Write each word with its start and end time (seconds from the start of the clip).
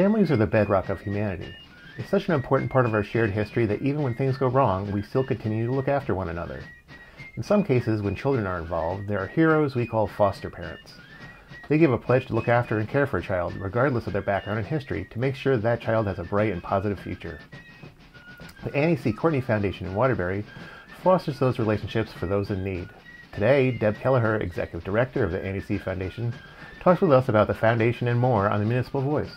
Families 0.00 0.30
are 0.30 0.36
the 0.38 0.46
bedrock 0.46 0.88
of 0.88 1.02
humanity. 1.02 1.54
It's 1.98 2.08
such 2.08 2.26
an 2.26 2.34
important 2.34 2.70
part 2.70 2.86
of 2.86 2.94
our 2.94 3.02
shared 3.02 3.32
history 3.32 3.66
that 3.66 3.82
even 3.82 4.02
when 4.02 4.14
things 4.14 4.38
go 4.38 4.46
wrong, 4.46 4.90
we 4.92 5.02
still 5.02 5.22
continue 5.22 5.66
to 5.66 5.72
look 5.74 5.88
after 5.88 6.14
one 6.14 6.30
another. 6.30 6.62
In 7.34 7.42
some 7.42 7.62
cases, 7.62 8.00
when 8.00 8.16
children 8.16 8.46
are 8.46 8.60
involved, 8.60 9.06
there 9.06 9.18
are 9.18 9.26
heroes 9.26 9.74
we 9.74 9.86
call 9.86 10.06
foster 10.06 10.48
parents. 10.48 10.94
They 11.68 11.76
give 11.76 11.92
a 11.92 11.98
pledge 11.98 12.24
to 12.28 12.34
look 12.34 12.48
after 12.48 12.78
and 12.78 12.88
care 12.88 13.06
for 13.06 13.18
a 13.18 13.22
child, 13.22 13.54
regardless 13.56 14.06
of 14.06 14.14
their 14.14 14.22
background 14.22 14.58
and 14.58 14.66
history, 14.66 15.06
to 15.10 15.18
make 15.18 15.34
sure 15.34 15.58
that 15.58 15.82
child 15.82 16.06
has 16.06 16.18
a 16.18 16.24
bright 16.24 16.54
and 16.54 16.62
positive 16.62 16.98
future. 16.98 17.38
The 18.64 18.74
Annie 18.74 18.96
C. 18.96 19.12
Courtney 19.12 19.42
Foundation 19.42 19.86
in 19.86 19.94
Waterbury 19.94 20.46
fosters 21.02 21.38
those 21.38 21.58
relationships 21.58 22.10
for 22.10 22.24
those 22.24 22.48
in 22.48 22.64
need. 22.64 22.88
Today, 23.34 23.70
Deb 23.70 23.98
Kelleher, 23.98 24.36
Executive 24.38 24.82
Director 24.82 25.24
of 25.24 25.30
the 25.30 25.44
Annie 25.44 25.60
C. 25.60 25.76
Foundation, 25.76 26.32
talks 26.80 27.02
with 27.02 27.12
us 27.12 27.28
about 27.28 27.48
the 27.48 27.54
foundation 27.54 28.08
and 28.08 28.18
more 28.18 28.48
on 28.48 28.60
the 28.60 28.66
Municipal 28.66 29.02
Voice. 29.02 29.36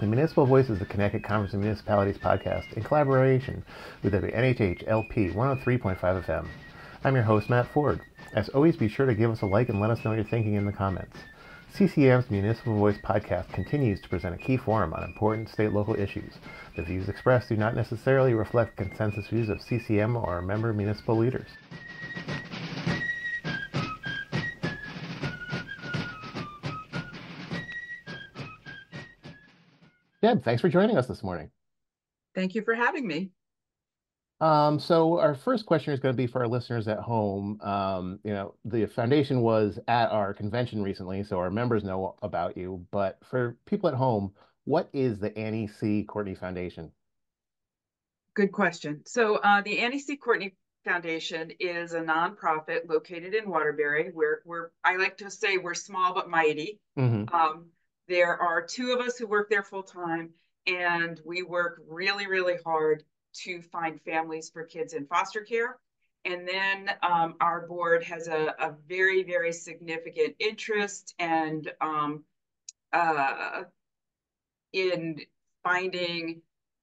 The 0.00 0.06
Municipal 0.06 0.44
Voice 0.44 0.70
is 0.70 0.78
the 0.78 0.84
Connecticut 0.84 1.22
Conference 1.22 1.54
of 1.54 1.60
Municipalities 1.60 2.18
podcast 2.18 2.72
in 2.72 2.82
collaboration 2.82 3.64
with 4.02 4.12
WNHH 4.12 4.88
LP 4.88 5.30
103.5 5.30 5.98
FM. 5.98 6.46
I'm 7.04 7.14
your 7.14 7.24
host, 7.24 7.48
Matt 7.48 7.68
Ford. 7.72 8.00
As 8.34 8.48
always, 8.48 8.76
be 8.76 8.88
sure 8.88 9.06
to 9.06 9.14
give 9.14 9.30
us 9.30 9.42
a 9.42 9.46
like 9.46 9.68
and 9.68 9.80
let 9.80 9.90
us 9.90 10.04
know 10.04 10.12
your 10.12 10.24
thinking 10.24 10.54
in 10.54 10.66
the 10.66 10.72
comments. 10.72 11.16
CCM's 11.74 12.30
Municipal 12.30 12.76
Voice 12.76 12.98
podcast 12.98 13.52
continues 13.52 14.00
to 14.00 14.08
present 14.08 14.34
a 14.34 14.38
key 14.38 14.56
forum 14.56 14.92
on 14.94 15.02
important 15.02 15.48
state 15.48 15.72
local 15.72 15.94
issues. 15.94 16.34
The 16.76 16.82
views 16.82 17.08
expressed 17.08 17.48
do 17.48 17.56
not 17.56 17.74
necessarily 17.74 18.34
reflect 18.34 18.76
consensus 18.76 19.26
views 19.28 19.48
of 19.48 19.60
CCM 19.60 20.16
or 20.16 20.40
member 20.42 20.72
municipal 20.72 21.16
leaders. 21.16 21.48
Deb, 30.24 30.42
thanks 30.42 30.62
for 30.62 30.70
joining 30.70 30.96
us 30.96 31.06
this 31.06 31.22
morning. 31.22 31.50
Thank 32.34 32.54
you 32.54 32.62
for 32.62 32.74
having 32.74 33.06
me. 33.06 33.32
Um, 34.40 34.80
so 34.80 35.18
our 35.20 35.34
first 35.34 35.66
question 35.66 35.92
is 35.92 36.00
going 36.00 36.14
to 36.14 36.16
be 36.16 36.26
for 36.26 36.40
our 36.40 36.48
listeners 36.48 36.88
at 36.88 36.98
home. 36.98 37.60
Um, 37.60 38.20
you 38.24 38.32
know, 38.32 38.54
the 38.64 38.86
foundation 38.86 39.42
was 39.42 39.78
at 39.86 40.10
our 40.12 40.32
convention 40.32 40.82
recently, 40.82 41.24
so 41.24 41.38
our 41.38 41.50
members 41.50 41.84
know 41.84 42.16
about 42.22 42.56
you. 42.56 42.86
But 42.90 43.18
for 43.22 43.58
people 43.66 43.90
at 43.90 43.96
home, 43.96 44.32
what 44.64 44.88
is 44.94 45.18
the 45.18 45.36
Annie 45.36 45.66
C. 45.66 46.04
Courtney 46.04 46.34
Foundation? 46.34 46.90
Good 48.32 48.50
question. 48.50 49.02
So 49.04 49.36
uh, 49.36 49.60
the 49.60 49.80
Annie 49.80 49.98
C. 49.98 50.16
Courtney 50.16 50.54
Foundation 50.86 51.50
is 51.60 51.92
a 51.92 52.00
nonprofit 52.00 52.88
located 52.88 53.34
in 53.34 53.50
Waterbury. 53.50 54.10
We're, 54.14 54.40
we're 54.46 54.70
I 54.82 54.96
like 54.96 55.18
to 55.18 55.30
say 55.30 55.58
we're 55.58 55.74
small 55.74 56.14
but 56.14 56.30
mighty. 56.30 56.80
Mm-hmm. 56.98 57.34
Um, 57.34 57.66
there 58.08 58.36
are 58.36 58.62
two 58.62 58.92
of 58.92 59.00
us 59.00 59.16
who 59.16 59.26
work 59.26 59.48
there 59.48 59.62
full 59.62 59.82
time, 59.82 60.30
and 60.66 61.20
we 61.24 61.42
work 61.42 61.80
really, 61.88 62.26
really 62.26 62.58
hard 62.64 63.04
to 63.34 63.62
find 63.62 64.00
families 64.02 64.50
for 64.50 64.64
kids 64.64 64.92
in 64.94 65.06
foster 65.06 65.40
care. 65.40 65.78
And 66.24 66.48
then 66.48 66.90
um, 67.02 67.34
our 67.40 67.66
board 67.66 68.02
has 68.04 68.28
a, 68.28 68.54
a, 68.58 68.74
very, 68.88 69.22
very 69.22 69.52
significant 69.52 70.36
interest 70.38 71.14
and 71.18 71.70
um, 71.82 72.24
uh, 72.92 73.64
in 74.72 75.20
finding 75.62 76.40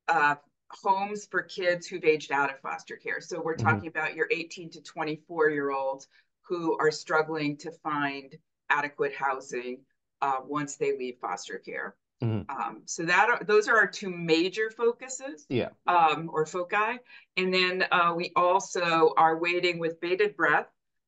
uh, 0.08 0.36
homes 0.70 1.26
for 1.26 1.42
kids 1.42 1.88
who've 1.88 2.04
aged 2.04 2.32
out 2.32 2.52
of 2.52 2.60
foster 2.60 2.96
care. 2.96 3.20
So 3.20 3.42
we're 3.42 3.56
mm-hmm. 3.56 3.68
talking 3.68 3.88
about 3.88 4.16
your 4.16 4.28
18 4.30 4.70
to 4.72 4.82
24 4.82 5.50
year 5.50 5.72
olds 5.72 6.08
who 6.42 6.78
are 6.80 6.92
struggling 6.92 7.58
to 7.58 7.72
find 7.72 8.38
adequate 8.70 9.14
housing 9.14 9.80
uh, 10.22 10.38
once 10.46 10.76
they 10.76 10.98
leave 10.98 11.18
foster 11.20 11.58
care. 11.58 11.96
Mm-hmm. 12.24 12.56
Um, 12.56 12.82
so 12.86 13.04
that 13.04 13.30
are, 13.30 13.44
those 13.44 13.68
are 13.68 13.78
our 13.78 13.88
two 13.88 14.10
major 14.10 14.70
focuses, 14.70 15.46
yeah, 15.50 15.70
um, 15.88 16.30
or 16.32 16.46
foci. 16.46 17.00
And 17.36 17.52
then 17.52 17.86
uh, 17.92 18.14
we 18.16 18.32
also 18.36 19.14
are 19.18 19.40
waiting 19.40 19.80
with 19.80 20.00
bated 20.00 20.38
breath 20.38 20.68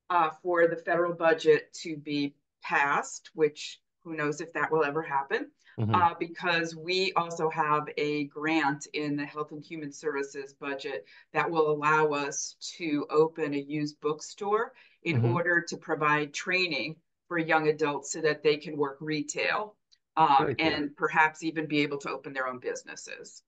uh, 0.10 0.32
for 0.42 0.68
the 0.68 0.76
federal 0.76 1.14
budget 1.14 1.72
to 1.84 1.98
be 1.98 2.34
passed, 2.64 3.30
which 3.36 3.80
who 4.04 4.16
knows 4.16 4.42
if 4.42 4.54
that 4.54 4.72
will 4.72 4.84
ever 4.84 5.04
happen. 5.04 5.52
Mm-hmm. 5.80 5.96
Uh, 5.96 6.14
because 6.20 6.76
we 6.76 7.14
also 7.14 7.50
have 7.50 7.90
a 7.98 8.26
grant 8.26 8.86
in 8.94 9.16
the 9.16 9.26
Health 9.26 9.52
and 9.52 9.66
Human 9.66 9.92
Services 9.92 10.54
budget 10.54 11.06
that 11.34 11.50
will 11.50 11.72
allow 11.72 12.10
us 12.10 12.56
to 12.78 13.08
open 13.10 13.56
a 13.56 13.58
used 13.58 14.00
bookstore 14.00 14.74
in 15.02 15.18
mm-hmm. 15.18 15.34
order 15.34 15.62
to 15.62 15.78
provide 15.78 16.32
training 16.32 16.98
for 17.28 17.38
young 17.38 17.68
adults 17.68 18.12
so 18.12 18.22
that 18.22 18.44
they 18.44 18.58
can 18.58 18.78
work 18.78 18.98
retail 19.00 19.76
um, 20.18 20.56
and 20.60 20.96
perhaps 20.96 21.44
even 21.44 21.66
be 21.68 21.82
able 21.82 21.98
to 22.00 22.10
open 22.10 22.34
their 22.34 22.48
own 22.48 22.60
businesses. 22.60 23.44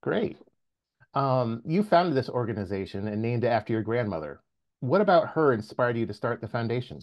Great. 0.00 0.38
Um, 1.14 1.62
you 1.64 1.82
founded 1.82 2.14
this 2.14 2.28
organization 2.28 3.08
and 3.08 3.20
named 3.20 3.44
it 3.44 3.48
after 3.48 3.72
your 3.72 3.82
grandmother. 3.82 4.40
What 4.80 5.00
about 5.00 5.28
her 5.30 5.52
inspired 5.52 5.96
you 5.96 6.06
to 6.06 6.14
start 6.14 6.40
the 6.40 6.48
foundation? 6.48 7.00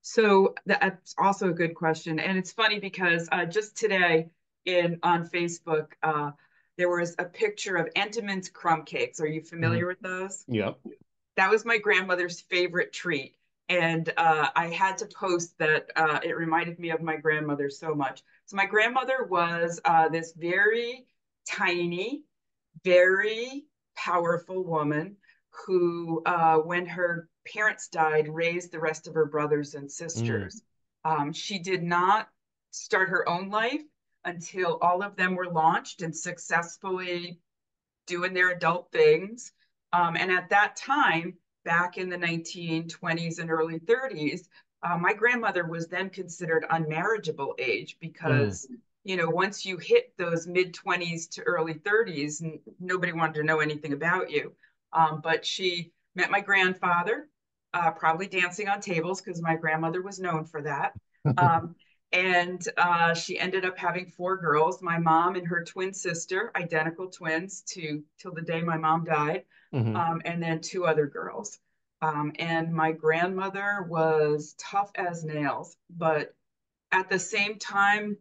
So 0.00 0.54
that's 0.64 1.14
also 1.18 1.48
a 1.48 1.52
good 1.52 1.74
question, 1.74 2.20
and 2.20 2.38
it's 2.38 2.52
funny 2.52 2.78
because 2.78 3.28
uh, 3.32 3.44
just 3.44 3.76
today 3.76 4.30
in 4.64 5.00
on 5.02 5.28
Facebook, 5.28 5.88
uh, 6.02 6.30
there 6.76 6.88
was 6.88 7.16
a 7.18 7.24
picture 7.24 7.76
of 7.76 7.88
Entenmann's 7.94 8.48
crumb 8.48 8.84
cakes. 8.84 9.20
Are 9.20 9.26
you 9.26 9.42
familiar 9.42 9.80
mm-hmm. 9.80 9.88
with 9.88 10.00
those? 10.00 10.44
Yep. 10.46 10.78
That 11.36 11.50
was 11.50 11.64
my 11.64 11.78
grandmother's 11.78 12.40
favorite 12.40 12.92
treat 12.92 13.34
and 13.68 14.12
uh, 14.16 14.48
I 14.56 14.68
had 14.68 14.96
to 14.98 15.06
post 15.06 15.58
that 15.58 15.90
uh, 15.94 16.20
it 16.22 16.36
reminded 16.36 16.78
me 16.78 16.90
of 16.90 17.02
my 17.02 17.16
grandmother 17.16 17.68
so 17.68 17.94
much. 17.94 18.22
So 18.46 18.56
my 18.56 18.66
grandmother 18.66 19.26
was 19.28 19.78
uh, 19.84 20.08
this 20.08 20.32
very 20.32 21.06
tiny, 21.46 22.24
very 22.84 23.64
powerful 23.96 24.64
woman 24.64 25.16
who, 25.50 26.22
uh, 26.24 26.56
when 26.58 26.86
her 26.86 27.28
parents 27.52 27.88
died, 27.88 28.28
raised 28.28 28.72
the 28.72 28.80
rest 28.80 29.06
of 29.06 29.14
her 29.14 29.26
brothers 29.26 29.74
and 29.74 29.90
sisters. 29.90 30.62
Mm. 31.06 31.10
Um, 31.10 31.32
she 31.32 31.58
did 31.58 31.82
not 31.82 32.28
start 32.70 33.08
her 33.10 33.28
own 33.28 33.50
life 33.50 33.82
until 34.24 34.78
all 34.82 35.02
of 35.02 35.16
them 35.16 35.34
were 35.34 35.50
launched 35.50 36.02
and 36.02 36.14
successfully 36.16 37.40
doing 38.06 38.34
their 38.34 38.50
adult 38.50 38.90
things. 38.92 39.52
Um, 39.92 40.16
and 40.16 40.30
at 40.30 40.50
that 40.50 40.76
time, 40.76 41.34
back 41.68 41.98
in 41.98 42.08
the 42.08 42.16
1920s 42.16 43.40
and 43.40 43.50
early 43.50 43.78
30s, 43.78 44.48
uh, 44.82 44.96
my 44.96 45.12
grandmother 45.12 45.66
was 45.66 45.86
then 45.86 46.08
considered 46.08 46.64
unmarriageable 46.70 47.52
age 47.58 47.98
because, 48.00 48.66
mm. 48.72 48.76
you 49.04 49.18
know, 49.18 49.28
once 49.28 49.66
you 49.66 49.76
hit 49.76 50.14
those 50.16 50.46
mid 50.46 50.74
20s 50.74 51.28
to 51.28 51.42
early 51.42 51.74
30s, 51.74 52.42
n- 52.42 52.58
nobody 52.80 53.12
wanted 53.12 53.34
to 53.34 53.42
know 53.42 53.60
anything 53.60 53.92
about 53.92 54.30
you. 54.30 54.54
Um, 54.94 55.20
but 55.22 55.44
she 55.44 55.92
met 56.14 56.30
my 56.30 56.40
grandfather, 56.40 57.28
uh, 57.74 57.90
probably 57.90 58.28
dancing 58.28 58.70
on 58.70 58.80
tables 58.80 59.20
because 59.20 59.42
my 59.42 59.54
grandmother 59.54 60.00
was 60.00 60.18
known 60.18 60.46
for 60.46 60.62
that. 60.62 60.94
Um, 61.36 61.74
and 62.12 62.66
uh, 62.78 63.12
she 63.12 63.38
ended 63.38 63.66
up 63.66 63.76
having 63.76 64.06
four 64.06 64.38
girls 64.38 64.80
my 64.80 64.98
mom 64.98 65.34
and 65.34 65.46
her 65.46 65.62
twin 65.62 65.92
sister 65.92 66.50
identical 66.56 67.10
twins 67.10 67.60
to 67.72 68.02
till 68.18 68.32
the 68.32 68.40
day 68.40 68.62
my 68.62 68.78
mom 68.78 69.04
died 69.04 69.44
mm-hmm. 69.74 69.96
um, 69.96 70.22
and 70.24 70.42
then 70.42 70.60
two 70.60 70.86
other 70.86 71.06
girls. 71.06 71.58
Um, 72.00 72.32
and 72.38 72.72
my 72.72 72.92
grandmother 72.92 73.84
was 73.88 74.54
tough 74.58 74.90
as 74.94 75.24
nails, 75.24 75.76
but 75.90 76.34
at 76.92 77.08
the 77.08 77.18
same 77.18 77.58
time, 77.58 78.16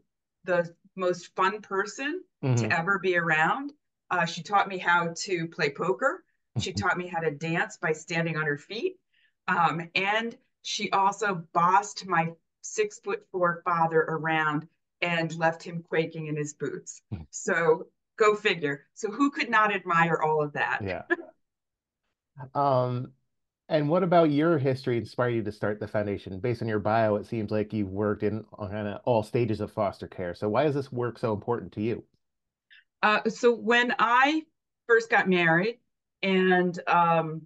the 0.45 0.73
most 0.95 1.35
fun 1.35 1.61
person 1.61 2.23
mm-hmm. 2.43 2.55
to 2.55 2.75
ever 2.75 2.99
be 2.99 3.17
around. 3.17 3.71
Uh, 4.09 4.25
she 4.25 4.41
taught 4.41 4.67
me 4.67 4.77
how 4.77 5.13
to 5.15 5.47
play 5.47 5.69
poker. 5.69 6.23
She 6.59 6.71
mm-hmm. 6.71 6.87
taught 6.87 6.97
me 6.97 7.07
how 7.07 7.19
to 7.19 7.31
dance 7.31 7.77
by 7.77 7.93
standing 7.93 8.37
on 8.37 8.45
her 8.45 8.57
feet. 8.57 8.97
Um, 9.47 9.89
and 9.93 10.35
she 10.63 10.89
also 10.91 11.43
bossed 11.53 12.05
my 12.07 12.31
six 12.61 12.99
foot 12.99 13.25
four 13.31 13.61
father 13.63 14.01
around 14.01 14.67
and 15.01 15.33
left 15.35 15.63
him 15.63 15.83
quaking 15.87 16.27
in 16.27 16.35
his 16.35 16.53
boots. 16.53 17.01
Hmm. 17.11 17.21
So 17.29 17.87
go 18.17 18.35
figure. 18.35 18.85
So 18.93 19.11
who 19.11 19.31
could 19.31 19.49
not 19.49 19.73
admire 19.73 20.19
all 20.21 20.43
of 20.43 20.53
that? 20.53 20.79
Yeah. 20.83 21.03
Um, 22.53 23.11
and 23.69 23.89
what 23.89 24.03
about 24.03 24.31
your 24.31 24.57
history 24.57 24.97
inspired 24.97 25.31
you 25.31 25.43
to 25.43 25.51
start 25.51 25.79
the 25.79 25.87
foundation? 25.87 26.39
Based 26.39 26.61
on 26.61 26.67
your 26.67 26.79
bio, 26.79 27.15
it 27.15 27.25
seems 27.25 27.51
like 27.51 27.73
you've 27.73 27.89
worked 27.89 28.23
in 28.23 28.45
kind 28.57 28.87
of 28.87 29.01
all 29.03 29.23
stages 29.23 29.59
of 29.59 29.71
foster 29.71 30.07
care. 30.07 30.33
So 30.33 30.47
why 30.47 30.65
is 30.65 30.73
this 30.73 30.91
work 30.91 31.19
so 31.19 31.33
important 31.33 31.73
to 31.73 31.81
you? 31.81 32.03
Uh, 33.03 33.27
so 33.29 33.53
when 33.53 33.93
I 33.99 34.43
first 34.87 35.09
got 35.09 35.27
married, 35.27 35.79
and 36.23 36.79
um, 36.87 37.45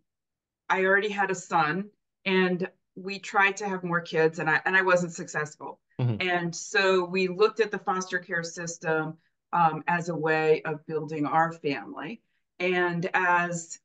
I 0.70 0.86
already 0.86 1.10
had 1.10 1.32
a 1.32 1.36
son, 1.36 1.90
and 2.24 2.70
we 2.96 3.20
tried 3.20 3.58
to 3.58 3.68
have 3.68 3.84
more 3.84 4.02
kids, 4.02 4.40
and 4.40 4.50
I 4.50 4.62
and 4.66 4.78
I 4.78 4.84
wasn't 4.84 5.14
successful. 5.14 5.80
Mm-hmm. 6.00 6.28
And 6.28 6.56
so 6.56 7.04
we 7.04 7.28
looked 7.28 7.60
at 7.60 7.72
the 7.72 7.80
foster 7.80 8.20
care 8.20 8.44
system 8.44 9.18
um, 9.54 9.84
as 9.88 10.10
a 10.10 10.16
way 10.16 10.62
of 10.64 10.86
building 10.86 11.26
our 11.26 11.52
family. 11.52 12.22
And 12.60 13.10
as 13.14 13.80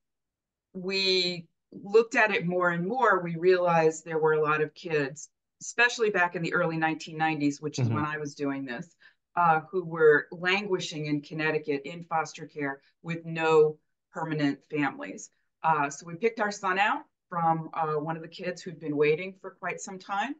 we 0.76 1.46
looked 1.73 2.14
at 2.14 2.31
it 2.31 2.46
more 2.46 2.70
and 2.70 2.87
more, 2.87 3.23
we 3.23 3.37
realized 3.37 4.05
there 4.05 4.19
were 4.19 4.34
a 4.34 4.43
lot 4.43 4.61
of 4.61 4.75
kids, 4.75 5.28
especially 5.61 6.11
back 6.11 6.37
in 6.37 6.43
the 6.43 6.55
early 6.55 6.76
1990s, 6.76 7.61
which 7.61 7.78
is 7.78 7.87
mm-hmm. 7.87 7.96
when 7.96 8.05
I 8.05 8.19
was 8.19 8.34
doing 8.34 8.64
this, 8.64 8.94
uh, 9.37 9.61
who 9.70 9.84
were 9.84 10.26
languishing 10.31 11.06
in 11.06 11.20
Connecticut 11.20 11.82
in 11.84 12.05
foster 12.05 12.46
care 12.46 12.81
with 13.02 13.25
no 13.25 13.78
permanent 14.12 14.61
families. 14.70 15.31
Uh, 15.62 15.90
so 15.90 16.06
we 16.06 16.14
picked 16.14 16.40
our 16.40 16.52
son 16.52 16.79
out 16.79 17.02
from 17.29 17.70
uh, 17.75 17.94
one 17.94 18.17
of 18.17 18.22
the 18.22 18.29
kids 18.29 18.62
who'd 18.62 18.81
been 18.81 18.96
waiting 18.96 19.34
for 19.40 19.50
quite 19.50 19.81
some 19.81 19.99
time. 19.99 20.34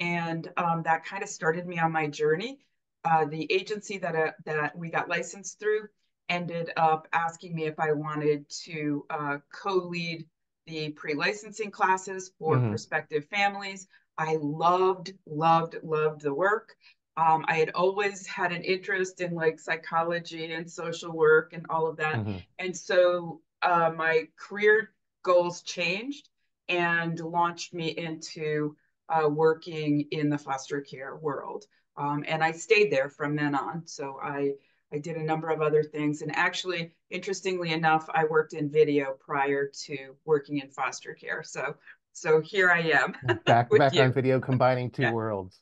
And 0.00 0.50
um, 0.56 0.82
that 0.84 1.04
kind 1.04 1.22
of 1.22 1.28
started 1.28 1.66
me 1.66 1.78
on 1.78 1.92
my 1.92 2.06
journey. 2.06 2.58
Uh, 3.04 3.26
the 3.26 3.50
agency 3.52 3.98
that, 3.98 4.14
uh, 4.14 4.32
that 4.46 4.76
we 4.76 4.90
got 4.90 5.08
licensed 5.08 5.58
through 5.58 5.88
ended 6.30 6.70
up 6.76 7.06
asking 7.12 7.54
me 7.54 7.66
if 7.66 7.78
I 7.78 7.92
wanted 7.92 8.48
to 8.64 9.04
uh, 9.10 9.38
co-lead 9.52 10.24
the 10.66 10.90
pre-licensing 10.90 11.70
classes 11.70 12.30
for 12.38 12.56
mm-hmm. 12.56 12.70
prospective 12.70 13.26
families. 13.26 13.88
I 14.16 14.38
loved, 14.40 15.12
loved, 15.26 15.76
loved 15.82 16.22
the 16.22 16.32
work. 16.32 16.74
Um, 17.16 17.44
I 17.48 17.56
had 17.56 17.70
always 17.70 18.26
had 18.26 18.52
an 18.52 18.62
interest 18.62 19.20
in 19.20 19.34
like 19.34 19.58
psychology 19.58 20.52
and 20.52 20.70
social 20.70 21.12
work 21.12 21.52
and 21.52 21.66
all 21.68 21.86
of 21.86 21.96
that. 21.96 22.16
Mm-hmm. 22.16 22.36
And 22.58 22.76
so 22.76 23.40
uh, 23.62 23.92
my 23.94 24.28
career 24.38 24.92
goals 25.22 25.62
changed 25.62 26.28
and 26.68 27.18
launched 27.18 27.74
me 27.74 27.88
into 27.88 28.76
uh, 29.08 29.28
working 29.28 30.06
in 30.12 30.30
the 30.30 30.38
foster 30.38 30.80
care 30.80 31.16
world. 31.16 31.66
Um, 31.96 32.24
and 32.26 32.42
I 32.42 32.52
stayed 32.52 32.92
there 32.92 33.08
from 33.08 33.34
then 33.36 33.54
on. 33.54 33.86
So 33.86 34.18
I 34.22 34.52
I 34.92 34.98
did 34.98 35.16
a 35.16 35.22
number 35.22 35.50
of 35.50 35.62
other 35.62 35.82
things. 35.82 36.22
And 36.22 36.34
actually, 36.34 36.92
interestingly 37.10 37.72
enough, 37.72 38.08
I 38.12 38.24
worked 38.24 38.54
in 38.54 38.70
video 38.70 39.16
prior 39.20 39.70
to 39.84 40.16
working 40.24 40.58
in 40.58 40.68
foster 40.68 41.14
care. 41.14 41.42
So 41.42 41.76
so 42.12 42.40
here 42.40 42.70
I 42.70 42.80
am. 42.80 43.14
back 43.44 43.70
back 43.78 43.94
you. 43.94 44.02
on 44.02 44.12
video, 44.12 44.40
combining 44.40 44.90
two 44.90 45.02
yeah. 45.02 45.12
worlds. 45.12 45.60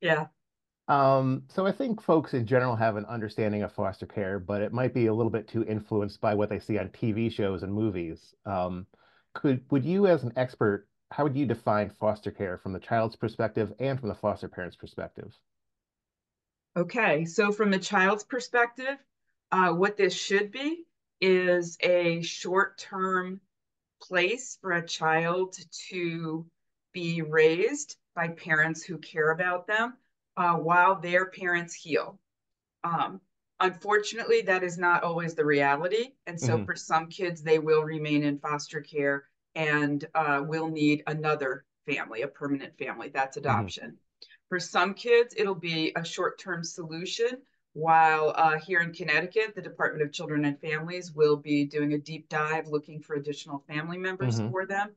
Yeah. 0.00 0.26
Um, 0.86 1.42
so 1.48 1.66
I 1.66 1.72
think 1.72 2.00
folks 2.00 2.32
in 2.32 2.46
general 2.46 2.74
have 2.76 2.96
an 2.96 3.04
understanding 3.04 3.62
of 3.62 3.72
foster 3.72 4.06
care, 4.06 4.38
but 4.38 4.62
it 4.62 4.72
might 4.72 4.94
be 4.94 5.06
a 5.06 5.14
little 5.14 5.30
bit 5.30 5.46
too 5.46 5.64
influenced 5.64 6.20
by 6.20 6.34
what 6.34 6.48
they 6.48 6.58
see 6.58 6.78
on 6.78 6.88
TV 6.88 7.30
shows 7.30 7.62
and 7.62 7.72
movies. 7.74 8.34
Um, 8.46 8.86
could 9.34 9.64
would 9.70 9.84
you, 9.84 10.06
as 10.06 10.22
an 10.22 10.32
expert, 10.36 10.88
how 11.10 11.24
would 11.24 11.36
you 11.36 11.46
define 11.46 11.90
foster 11.90 12.30
care 12.30 12.56
from 12.58 12.72
the 12.72 12.80
child's 12.80 13.16
perspective 13.16 13.72
and 13.78 13.98
from 14.00 14.08
the 14.08 14.14
foster 14.14 14.48
parent's 14.48 14.76
perspective? 14.76 15.36
Okay, 16.76 17.24
so 17.24 17.50
from 17.50 17.70
the 17.70 17.78
child's 17.78 18.24
perspective, 18.24 18.96
uh, 19.50 19.70
what 19.72 19.96
this 19.96 20.14
should 20.14 20.52
be 20.52 20.84
is 21.20 21.76
a 21.80 22.22
short-term 22.22 23.40
place 24.00 24.58
for 24.60 24.72
a 24.72 24.86
child 24.86 25.56
to 25.90 26.46
be 26.92 27.22
raised 27.22 27.96
by 28.14 28.28
parents 28.28 28.84
who 28.84 28.98
care 28.98 29.30
about 29.30 29.66
them 29.66 29.94
uh, 30.36 30.54
while 30.54 31.00
their 31.00 31.26
parents 31.26 31.74
heal. 31.74 32.18
Um, 32.84 33.20
unfortunately, 33.60 34.42
that 34.42 34.62
is 34.62 34.78
not 34.78 35.02
always 35.02 35.34
the 35.34 35.44
reality. 35.44 36.12
And 36.26 36.40
so 36.40 36.54
mm-hmm. 36.54 36.64
for 36.64 36.76
some 36.76 37.08
kids, 37.08 37.42
they 37.42 37.58
will 37.58 37.82
remain 37.82 38.22
in 38.22 38.38
foster 38.38 38.80
care 38.80 39.24
and 39.54 40.04
uh, 40.14 40.42
will 40.46 40.68
need 40.68 41.02
another 41.06 41.64
family, 41.86 42.22
a 42.22 42.28
permanent 42.28 42.78
family. 42.78 43.08
That's 43.08 43.36
mm-hmm. 43.36 43.48
adoption. 43.48 43.86
Mm-hmm. 43.86 44.07
For 44.48 44.60
some 44.60 44.94
kids, 44.94 45.34
it'll 45.36 45.54
be 45.54 45.92
a 45.94 46.04
short 46.04 46.38
term 46.38 46.64
solution. 46.64 47.42
While 47.74 48.32
uh, 48.34 48.58
here 48.58 48.80
in 48.80 48.92
Connecticut, 48.92 49.54
the 49.54 49.62
Department 49.62 50.02
of 50.02 50.12
Children 50.12 50.44
and 50.46 50.58
Families 50.60 51.12
will 51.12 51.36
be 51.36 51.64
doing 51.64 51.92
a 51.92 51.98
deep 51.98 52.28
dive 52.28 52.66
looking 52.66 53.00
for 53.00 53.14
additional 53.14 53.62
family 53.68 53.98
members 53.98 54.40
mm-hmm. 54.40 54.50
for 54.50 54.66
them. 54.66 54.90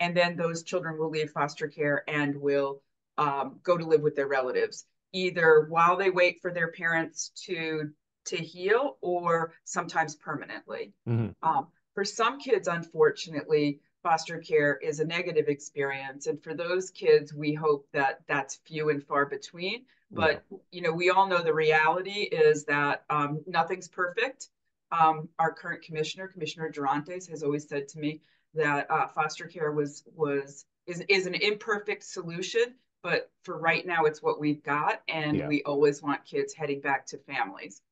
And 0.00 0.14
then 0.14 0.36
those 0.36 0.62
children 0.62 0.98
will 0.98 1.08
leave 1.08 1.30
foster 1.30 1.68
care 1.68 2.04
and 2.08 2.36
will 2.36 2.82
um, 3.16 3.60
go 3.62 3.78
to 3.78 3.86
live 3.86 4.02
with 4.02 4.16
their 4.16 4.26
relatives, 4.26 4.84
either 5.12 5.66
while 5.70 5.96
they 5.96 6.10
wait 6.10 6.42
for 6.42 6.52
their 6.52 6.68
parents 6.68 7.30
to 7.46 7.90
to 8.26 8.36
heal 8.36 8.98
or 9.00 9.52
sometimes 9.64 10.16
permanently. 10.16 10.92
Mm-hmm. 11.08 11.48
Um, 11.48 11.68
for 11.94 12.04
some 12.04 12.38
kids, 12.38 12.68
unfortunately, 12.68 13.80
foster 14.06 14.38
care 14.38 14.76
is 14.76 15.00
a 15.00 15.04
negative 15.04 15.48
experience, 15.48 16.28
and 16.28 16.40
for 16.40 16.54
those 16.54 16.90
kids, 16.90 17.34
we 17.34 17.52
hope 17.52 17.88
that 17.92 18.20
that's 18.28 18.60
few 18.64 18.90
and 18.90 19.02
far 19.02 19.26
between. 19.26 19.84
But 20.12 20.44
yeah. 20.48 20.58
you 20.70 20.80
know, 20.82 20.92
we 20.92 21.10
all 21.10 21.26
know 21.26 21.42
the 21.42 21.52
reality 21.52 22.20
is 22.20 22.64
that 22.66 23.02
um, 23.10 23.42
nothing's 23.48 23.88
perfect. 23.88 24.50
Um, 24.92 25.28
our 25.40 25.52
current 25.52 25.82
commissioner, 25.82 26.28
Commissioner 26.28 26.70
Dorantes, 26.70 27.28
has 27.28 27.42
always 27.42 27.68
said 27.68 27.88
to 27.88 27.98
me 27.98 28.20
that 28.54 28.88
uh, 28.88 29.08
foster 29.08 29.46
care 29.46 29.72
was 29.72 30.04
was 30.14 30.66
is 30.86 31.02
is 31.08 31.26
an 31.26 31.34
imperfect 31.34 32.04
solution, 32.04 32.76
but 33.02 33.32
for 33.42 33.58
right 33.58 33.84
now, 33.84 34.04
it's 34.04 34.22
what 34.22 34.38
we've 34.38 34.62
got. 34.62 35.02
And 35.08 35.36
yeah. 35.36 35.48
we 35.48 35.64
always 35.64 36.00
want 36.00 36.24
kids 36.24 36.54
heading 36.54 36.80
back 36.80 37.06
to 37.06 37.18
families. 37.18 37.82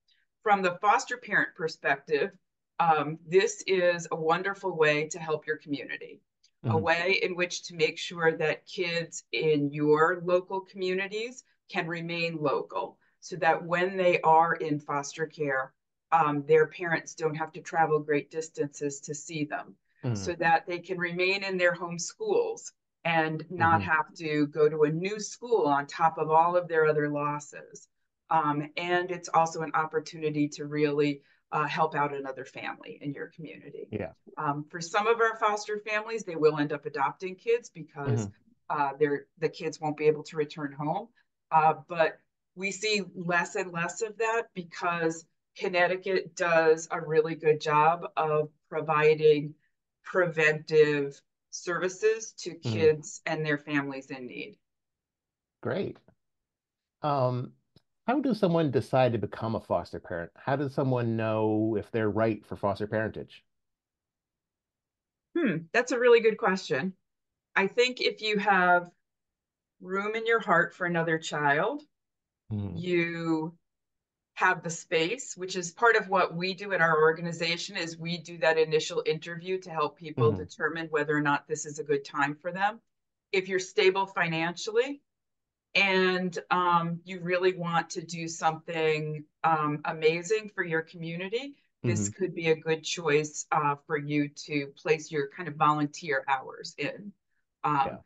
From 0.44 0.62
the 0.62 0.78
foster 0.80 1.16
parent 1.16 1.56
perspective, 1.56 2.30
um, 2.80 3.18
this 3.26 3.62
is 3.66 4.08
a 4.10 4.16
wonderful 4.16 4.76
way 4.76 5.08
to 5.08 5.18
help 5.18 5.46
your 5.46 5.56
community, 5.56 6.20
mm-hmm. 6.64 6.74
a 6.74 6.78
way 6.78 7.20
in 7.22 7.36
which 7.36 7.64
to 7.64 7.74
make 7.74 7.98
sure 7.98 8.36
that 8.36 8.66
kids 8.66 9.24
in 9.32 9.72
your 9.72 10.20
local 10.24 10.60
communities 10.60 11.44
can 11.70 11.86
remain 11.86 12.36
local 12.40 12.98
so 13.20 13.36
that 13.36 13.64
when 13.64 13.96
they 13.96 14.20
are 14.20 14.54
in 14.54 14.78
foster 14.78 15.26
care, 15.26 15.72
um, 16.12 16.44
their 16.46 16.66
parents 16.66 17.14
don't 17.14 17.34
have 17.34 17.52
to 17.52 17.60
travel 17.60 17.98
great 17.98 18.30
distances 18.30 19.00
to 19.00 19.14
see 19.14 19.44
them, 19.44 19.74
mm-hmm. 20.04 20.14
so 20.14 20.34
that 20.34 20.66
they 20.66 20.78
can 20.78 20.98
remain 20.98 21.42
in 21.42 21.56
their 21.56 21.74
home 21.74 21.98
schools 21.98 22.72
and 23.04 23.44
not 23.50 23.80
mm-hmm. 23.80 23.90
have 23.90 24.14
to 24.14 24.46
go 24.48 24.68
to 24.68 24.84
a 24.84 24.90
new 24.90 25.20
school 25.20 25.66
on 25.66 25.86
top 25.86 26.18
of 26.18 26.30
all 26.30 26.56
of 26.56 26.68
their 26.68 26.86
other 26.86 27.08
losses. 27.08 27.88
Um, 28.30 28.70
and 28.76 29.10
it's 29.10 29.28
also 29.28 29.60
an 29.62 29.72
opportunity 29.74 30.48
to 30.48 30.64
really 30.64 31.22
uh, 31.54 31.68
help 31.68 31.94
out 31.94 32.12
another 32.12 32.44
family 32.44 32.98
in 33.00 33.14
your 33.14 33.28
community. 33.28 33.86
Yeah. 33.92 34.10
Um, 34.36 34.66
for 34.68 34.80
some 34.80 35.06
of 35.06 35.20
our 35.20 35.36
foster 35.36 35.78
families, 35.78 36.24
they 36.24 36.34
will 36.34 36.58
end 36.58 36.72
up 36.72 36.84
adopting 36.84 37.36
kids 37.36 37.70
because 37.70 38.26
mm-hmm. 38.26 38.80
uh, 38.80 38.90
they're, 38.98 39.26
the 39.38 39.48
kids 39.48 39.80
won't 39.80 39.96
be 39.96 40.08
able 40.08 40.24
to 40.24 40.36
return 40.36 40.72
home. 40.72 41.06
Uh, 41.52 41.74
but 41.88 42.18
we 42.56 42.72
see 42.72 43.02
less 43.14 43.54
and 43.54 43.72
less 43.72 44.02
of 44.02 44.18
that 44.18 44.48
because 44.54 45.24
Connecticut 45.56 46.34
does 46.34 46.88
a 46.90 47.00
really 47.00 47.36
good 47.36 47.60
job 47.60 48.08
of 48.16 48.50
providing 48.68 49.54
preventive 50.02 51.20
services 51.50 52.32
to 52.38 52.50
mm-hmm. 52.50 52.72
kids 52.72 53.20
mm. 53.24 53.32
and 53.32 53.46
their 53.46 53.58
families 53.58 54.10
in 54.10 54.26
need. 54.26 54.56
Great. 55.62 55.98
Um, 57.02 57.52
how 58.06 58.20
does 58.20 58.38
someone 58.38 58.70
decide 58.70 59.12
to 59.12 59.18
become 59.18 59.54
a 59.54 59.60
foster 59.60 59.98
parent? 59.98 60.30
How 60.36 60.56
does 60.56 60.74
someone 60.74 61.16
know 61.16 61.76
if 61.78 61.90
they're 61.90 62.10
right 62.10 62.44
for 62.44 62.56
foster 62.56 62.86
parentage? 62.86 63.42
Hmm, 65.36 65.58
that's 65.72 65.92
a 65.92 65.98
really 65.98 66.20
good 66.20 66.36
question. 66.36 66.92
I 67.56 67.66
think 67.66 68.00
if 68.00 68.20
you 68.20 68.38
have 68.38 68.90
room 69.80 70.14
in 70.14 70.26
your 70.26 70.40
heart 70.40 70.74
for 70.74 70.86
another 70.86 71.18
child, 71.18 71.82
mm. 72.52 72.72
you 72.80 73.56
have 74.34 74.62
the 74.62 74.70
space, 74.70 75.36
which 75.36 75.56
is 75.56 75.72
part 75.72 75.96
of 75.96 76.08
what 76.08 76.34
we 76.34 76.54
do 76.54 76.72
in 76.72 76.82
our 76.82 77.00
organization 77.00 77.76
is 77.76 77.96
we 77.96 78.18
do 78.18 78.36
that 78.38 78.58
initial 78.58 79.02
interview 79.06 79.58
to 79.60 79.70
help 79.70 79.96
people 79.96 80.30
mm-hmm. 80.30 80.42
determine 80.42 80.88
whether 80.90 81.16
or 81.16 81.20
not 81.20 81.46
this 81.46 81.64
is 81.64 81.78
a 81.78 81.84
good 81.84 82.04
time 82.04 82.34
for 82.34 82.52
them. 82.52 82.80
If 83.32 83.48
you're 83.48 83.60
stable 83.60 84.06
financially 84.06 85.00
and 85.74 86.38
um, 86.50 87.00
you 87.04 87.20
really 87.20 87.54
want 87.54 87.90
to 87.90 88.02
do 88.02 88.28
something 88.28 89.24
um, 89.42 89.80
amazing 89.84 90.50
for 90.54 90.64
your 90.64 90.82
community, 90.82 91.54
this 91.82 92.08
mm-hmm. 92.08 92.18
could 92.18 92.34
be 92.34 92.48
a 92.48 92.56
good 92.56 92.82
choice 92.82 93.46
uh, 93.52 93.74
for 93.86 93.98
you 93.98 94.28
to 94.46 94.68
place 94.76 95.10
your 95.10 95.28
kind 95.28 95.48
of 95.48 95.56
volunteer 95.56 96.24
hours 96.28 96.74
in. 96.78 97.12
Um, 97.62 97.82
yeah. 97.86 97.96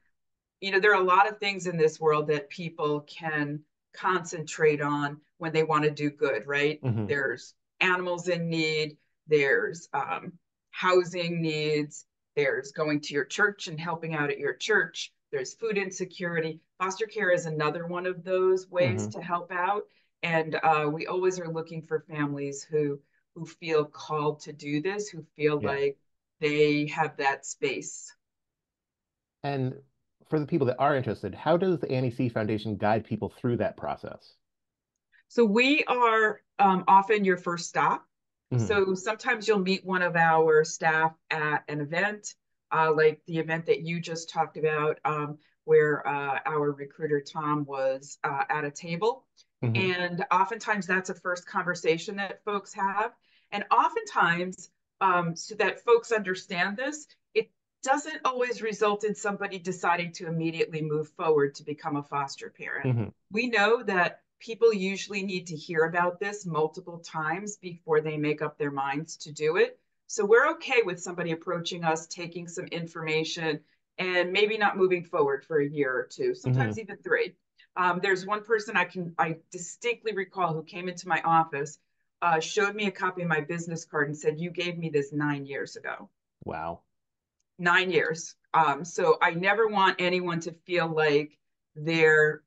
You 0.60 0.72
know, 0.72 0.80
there 0.80 0.92
are 0.92 1.00
a 1.00 1.04
lot 1.04 1.28
of 1.28 1.38
things 1.38 1.66
in 1.66 1.76
this 1.76 2.00
world 2.00 2.26
that 2.28 2.50
people 2.50 3.00
can 3.02 3.60
concentrate 3.94 4.80
on 4.80 5.20
when 5.36 5.52
they 5.52 5.62
want 5.62 5.84
to 5.84 5.90
do 5.90 6.10
good, 6.10 6.46
right? 6.46 6.82
Mm-hmm. 6.82 7.06
There's 7.06 7.54
animals 7.80 8.28
in 8.28 8.48
need, 8.48 8.96
there's 9.28 9.88
um, 9.92 10.32
housing 10.70 11.40
needs, 11.40 12.04
there's 12.34 12.72
going 12.72 13.00
to 13.02 13.14
your 13.14 13.24
church 13.24 13.68
and 13.68 13.78
helping 13.78 14.14
out 14.14 14.30
at 14.30 14.38
your 14.38 14.54
church, 14.54 15.12
there's 15.32 15.54
food 15.54 15.76
insecurity. 15.76 16.60
Foster 16.78 17.06
care 17.06 17.30
is 17.30 17.46
another 17.46 17.86
one 17.86 18.06
of 18.06 18.24
those 18.24 18.68
ways 18.68 19.02
mm-hmm. 19.02 19.18
to 19.18 19.22
help 19.22 19.52
out. 19.52 19.82
And 20.22 20.58
uh, 20.62 20.88
we 20.92 21.06
always 21.06 21.38
are 21.38 21.52
looking 21.52 21.82
for 21.82 22.04
families 22.08 22.64
who 22.64 23.00
who 23.34 23.46
feel 23.46 23.84
called 23.84 24.40
to 24.40 24.52
do 24.52 24.82
this, 24.82 25.08
who 25.08 25.24
feel 25.36 25.60
yeah. 25.62 25.68
like 25.68 25.98
they 26.40 26.86
have 26.86 27.16
that 27.18 27.46
space. 27.46 28.12
And 29.44 29.74
for 30.28 30.40
the 30.40 30.46
people 30.46 30.66
that 30.66 30.80
are 30.80 30.96
interested, 30.96 31.34
how 31.34 31.56
does 31.56 31.78
the 31.78 31.90
Annie 31.90 32.10
C 32.10 32.28
Foundation 32.28 32.76
guide 32.76 33.04
people 33.04 33.28
through 33.28 33.58
that 33.58 33.76
process? 33.76 34.34
So 35.28 35.44
we 35.44 35.84
are 35.84 36.40
um, 36.58 36.84
often 36.88 37.24
your 37.24 37.36
first 37.36 37.68
stop. 37.68 38.04
Mm-hmm. 38.52 38.66
So 38.66 38.94
sometimes 38.94 39.46
you'll 39.46 39.58
meet 39.60 39.84
one 39.84 40.02
of 40.02 40.16
our 40.16 40.64
staff 40.64 41.12
at 41.30 41.62
an 41.68 41.80
event, 41.80 42.34
uh, 42.72 42.92
like 42.94 43.20
the 43.26 43.38
event 43.38 43.66
that 43.66 43.82
you 43.82 44.00
just 44.00 44.30
talked 44.30 44.56
about, 44.56 44.98
um, 45.04 45.38
where 45.64 46.06
uh, 46.06 46.38
our 46.46 46.72
recruiter 46.72 47.20
Tom 47.20 47.64
was 47.64 48.18
uh, 48.24 48.44
at 48.48 48.64
a 48.64 48.70
table. 48.70 49.24
Mm-hmm. 49.62 50.00
And 50.00 50.24
oftentimes 50.30 50.86
that's 50.86 51.10
a 51.10 51.14
first 51.14 51.46
conversation 51.46 52.16
that 52.16 52.44
folks 52.44 52.72
have. 52.74 53.12
And 53.52 53.64
oftentimes, 53.70 54.70
um, 55.00 55.34
so 55.36 55.54
that 55.56 55.84
folks 55.84 56.12
understand 56.12 56.76
this, 56.76 57.06
it 57.34 57.50
doesn't 57.82 58.20
always 58.24 58.62
result 58.62 59.04
in 59.04 59.14
somebody 59.14 59.58
deciding 59.58 60.12
to 60.12 60.26
immediately 60.26 60.82
move 60.82 61.08
forward 61.10 61.54
to 61.56 61.64
become 61.64 61.96
a 61.96 62.02
foster 62.02 62.50
parent. 62.50 62.86
Mm-hmm. 62.86 63.08
We 63.30 63.48
know 63.48 63.82
that 63.82 64.20
people 64.40 64.72
usually 64.72 65.22
need 65.22 65.46
to 65.48 65.56
hear 65.56 65.84
about 65.84 66.20
this 66.20 66.46
multiple 66.46 66.98
times 66.98 67.56
before 67.56 68.00
they 68.00 68.16
make 68.16 68.42
up 68.42 68.58
their 68.58 68.70
minds 68.70 69.16
to 69.18 69.32
do 69.32 69.56
it. 69.56 69.78
So 70.08 70.24
we're 70.24 70.50
okay 70.52 70.80
with 70.84 71.00
somebody 71.00 71.32
approaching 71.32 71.84
us, 71.84 72.06
taking 72.06 72.48
some 72.48 72.64
information, 72.66 73.60
and 73.98 74.32
maybe 74.32 74.56
not 74.56 74.78
moving 74.78 75.04
forward 75.04 75.44
for 75.44 75.60
a 75.60 75.68
year 75.68 75.92
or 75.92 76.08
two, 76.10 76.34
sometimes 76.34 76.76
mm-hmm. 76.76 76.92
even 76.92 76.96
three. 76.96 77.34
Um, 77.76 78.00
there's 78.02 78.24
one 78.24 78.42
person 78.42 78.76
I 78.76 78.84
can 78.84 79.14
I 79.18 79.36
distinctly 79.52 80.12
recall 80.14 80.54
who 80.54 80.64
came 80.64 80.88
into 80.88 81.06
my 81.08 81.20
office, 81.22 81.78
uh, 82.22 82.40
showed 82.40 82.74
me 82.74 82.86
a 82.86 82.90
copy 82.90 83.22
of 83.22 83.28
my 83.28 83.42
business 83.42 83.84
card, 83.84 84.08
and 84.08 84.16
said, 84.16 84.40
"You 84.40 84.50
gave 84.50 84.78
me 84.78 84.88
this 84.88 85.12
nine 85.12 85.44
years 85.44 85.76
ago." 85.76 86.08
Wow. 86.44 86.80
Nine 87.58 87.90
years. 87.90 88.34
Um, 88.54 88.86
so 88.86 89.18
I 89.20 89.32
never 89.32 89.68
want 89.68 89.96
anyone 89.98 90.40
to 90.40 90.52
feel 90.64 90.88
like 90.88 91.38
they're 91.76 92.42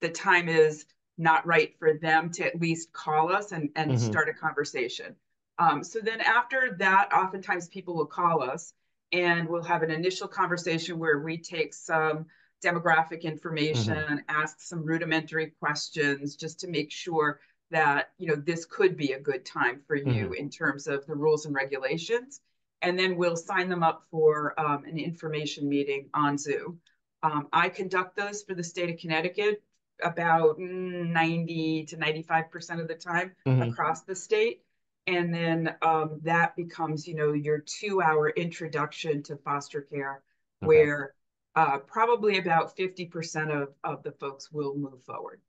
the 0.00 0.10
time 0.10 0.48
is 0.48 0.86
not 1.18 1.44
right 1.44 1.76
for 1.78 1.94
them 1.94 2.30
to 2.30 2.46
at 2.46 2.60
least 2.60 2.92
call 2.92 3.32
us 3.32 3.52
and, 3.52 3.70
and 3.74 3.90
mm-hmm. 3.90 4.10
start 4.10 4.28
a 4.28 4.32
conversation. 4.32 5.16
Um, 5.60 5.84
so 5.84 6.00
then 6.00 6.20
after 6.20 6.74
that, 6.78 7.12
oftentimes 7.12 7.68
people 7.68 7.94
will 7.94 8.06
call 8.06 8.42
us 8.42 8.72
and 9.12 9.48
we'll 9.48 9.62
have 9.62 9.82
an 9.82 9.90
initial 9.90 10.26
conversation 10.26 10.98
where 10.98 11.20
we 11.20 11.36
take 11.36 11.74
some 11.74 12.26
demographic 12.64 13.22
information, 13.22 13.94
mm-hmm. 13.94 14.16
ask 14.28 14.60
some 14.60 14.84
rudimentary 14.84 15.52
questions 15.60 16.36
just 16.36 16.60
to 16.60 16.68
make 16.68 16.90
sure 16.90 17.40
that 17.70 18.10
you 18.18 18.26
know 18.26 18.34
this 18.34 18.64
could 18.64 18.96
be 18.96 19.12
a 19.12 19.20
good 19.20 19.44
time 19.44 19.80
for 19.86 19.96
you 19.96 20.24
mm-hmm. 20.26 20.34
in 20.34 20.50
terms 20.50 20.86
of 20.86 21.06
the 21.06 21.14
rules 21.14 21.46
and 21.46 21.54
regulations 21.54 22.40
and 22.82 22.98
then 22.98 23.16
we'll 23.16 23.36
sign 23.36 23.68
them 23.68 23.82
up 23.82 24.04
for 24.10 24.58
um, 24.58 24.84
an 24.84 24.98
information 24.98 25.68
meeting 25.68 26.08
on 26.14 26.36
zoom 26.36 26.80
um, 27.22 27.48
i 27.52 27.68
conduct 27.68 28.16
those 28.16 28.42
for 28.42 28.54
the 28.54 28.64
state 28.64 28.90
of 28.90 28.98
connecticut 28.98 29.62
about 30.02 30.58
90 30.58 31.84
to 31.86 31.96
95 31.96 32.50
percent 32.50 32.80
of 32.80 32.88
the 32.88 32.94
time 32.94 33.32
mm-hmm. 33.46 33.62
across 33.62 34.02
the 34.02 34.16
state 34.16 34.62
and 35.10 35.34
then 35.34 35.74
um, 35.82 36.20
that 36.22 36.54
becomes 36.56 37.06
you 37.06 37.14
know 37.14 37.32
your 37.32 37.58
two 37.58 38.00
hour 38.00 38.30
introduction 38.30 39.22
to 39.24 39.36
foster 39.36 39.82
care 39.82 40.22
okay. 40.62 40.66
where 40.66 41.14
uh, 41.56 41.78
probably 41.78 42.38
about 42.38 42.76
50% 42.76 43.50
of, 43.50 43.70
of 43.82 44.04
the 44.04 44.12
folks 44.12 44.52
will 44.52 44.76
move 44.76 45.02
forward. 45.02 45.40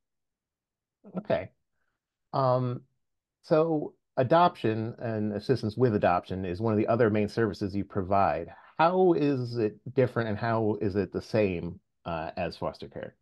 Okay. 1.16 1.52
Um, 2.34 2.82
so 3.44 3.94
adoption 4.18 4.96
and 4.98 5.34
assistance 5.34 5.78
with 5.78 5.94
adoption 5.94 6.44
is 6.44 6.60
one 6.60 6.74
of 6.74 6.80
the 6.80 6.88
other 6.88 7.12
main 7.12 7.30
services 7.30 7.76
you 7.76 7.86
provide. 7.86 8.48
How 8.80 9.14
is 9.14 9.58
it 9.58 9.78
different 9.94 10.30
and 10.30 10.38
how 10.38 10.80
is 10.82 10.96
it 10.96 11.14
the 11.14 11.22
same 11.22 11.80
uh, 12.06 12.32
as 12.36 12.58
foster 12.58 12.88
care? 12.88 13.16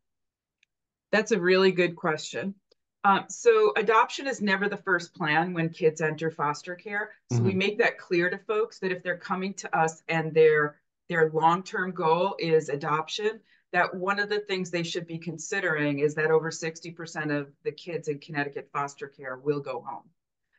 That's 1.12 1.34
a 1.34 1.40
really 1.40 1.74
good 1.74 1.98
question 1.98 2.56
um, 3.04 3.26
so 3.30 3.72
adoption 3.78 4.28
is 4.28 4.42
never 4.42 4.68
the 4.68 4.78
first 4.78 5.14
plan 5.14 5.54
when 5.54 5.70
kids 5.70 6.02
enter 6.02 6.30
foster 6.30 6.76
care. 6.76 7.12
So 7.32 7.38
mm-hmm. 7.38 7.48
we 7.48 7.54
make 7.54 7.78
that 7.78 7.98
clear 7.98 8.30
to 8.30 8.38
folks 8.38 8.80
that 8.80 8.92
if 8.92 9.04
they're 9.04 9.18
coming 9.18 9.54
to 9.56 9.78
us 9.78 10.04
and 10.08 10.34
their 10.34 10.76
their 11.08 11.32
long-term 11.32 11.92
goal 11.92 12.36
is 12.38 12.70
adoption, 12.70 13.40
that 13.72 13.96
one 13.96 14.20
of 14.20 14.30
the 14.30 14.42
things 14.42 14.70
they 14.70 14.84
should 14.84 15.08
be 15.08 15.18
considering 15.18 16.00
is 16.00 16.14
that 16.16 16.30
over 16.30 16.52
60% 16.52 17.36
of 17.36 17.48
the 17.64 17.72
kids 17.72 18.08
in 18.08 18.20
Connecticut 18.20 18.70
foster 18.72 19.08
care 19.08 19.38
will 19.38 19.60
go 19.60 19.82
home. 19.82 20.04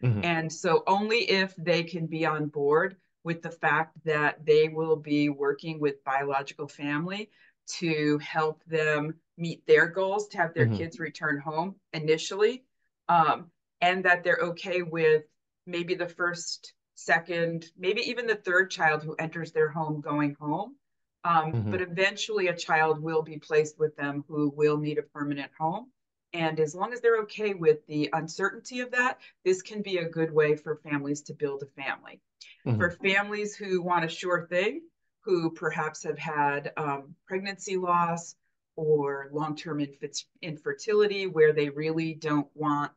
Mm-hmm. 0.03 0.25
And 0.25 0.53
so 0.53 0.83
only 0.89 1.19
if 1.19 1.55
they 1.57 1.85
can 1.85 2.07
be 2.07 2.27
on 2.27 2.47
board 2.47 2.97
with 3.23 3.43
the 3.43 3.51
fact 3.51 3.97
that 4.05 4.45
they 4.45 4.69
will 4.69 4.97
be 4.97 5.29
working 5.29 5.79
with 5.79 6.03
biological 6.03 6.67
family 6.67 7.31
to 7.79 8.19
help 8.19 8.63
them 8.67 9.15
meet 9.37 9.67
their 9.67 9.87
goals 9.87 10.29
to 10.29 10.39
have 10.39 10.55
their 10.55 10.67
mm-hmm. 10.67 10.77
kids 10.77 11.01
return 11.01 11.39
home 11.39 11.75
initially 11.93 12.65
um, 13.09 13.51
and 13.81 14.05
that 14.05 14.23
they're 14.23 14.41
okay 14.43 14.83
with 14.83 15.25
maybe 15.67 15.95
the 15.95 16.09
first 16.09 16.75
second 16.95 17.65
maybe 17.79 18.03
even 18.03 18.27
the 18.27 18.35
third 18.35 18.71
child 18.71 19.03
who 19.03 19.15
enters 19.15 19.53
their 19.53 19.71
home 19.71 20.01
going 20.01 20.37
home 20.39 20.77
um, 21.25 21.53
mm-hmm. 21.53 21.71
but 21.71 21.81
eventually 21.81 22.49
a 22.49 22.57
child 22.57 23.03
will 23.03 23.23
be 23.23 23.39
placed 23.39 23.79
with 23.79 23.97
them 23.97 24.25
who 24.29 24.53
will 24.55 24.77
need 24.77 24.99
a 24.99 25.03
permanent 25.03 25.51
home 25.59 25.91
and 26.33 26.61
as 26.61 26.75
long 26.75 26.93
as 26.93 27.01
they're 27.01 27.23
okay 27.23 27.55
with 27.55 27.85
the 27.87 28.11
uncertainty 28.13 28.81
of 28.81 28.91
that 28.91 29.19
this 29.45 29.63
can 29.63 29.81
be 29.81 29.97
a 29.97 30.09
good 30.09 30.33
way 30.33 30.57
for 30.57 30.77
families 30.77 31.23
to 31.23 31.33
build 31.33 31.63
a 31.63 31.83
family 31.83 32.21
mm-hmm. 32.67 32.79
for 32.79 32.91
families 32.91 33.57
who 33.57 33.83
want 33.83 34.05
a 34.05 34.09
sure 34.09 34.47
thing 34.49 34.83
who 35.31 35.49
perhaps 35.49 36.03
have 36.03 36.19
had 36.19 36.73
um, 36.77 37.15
pregnancy 37.25 37.77
loss 37.77 38.35
or 38.75 39.29
long-term 39.33 39.79
inf- 39.79 40.25
infertility 40.43 41.29
where 41.29 41.53
they 41.53 41.69
really 41.69 42.15
don't 42.15 42.49
want 42.55 42.91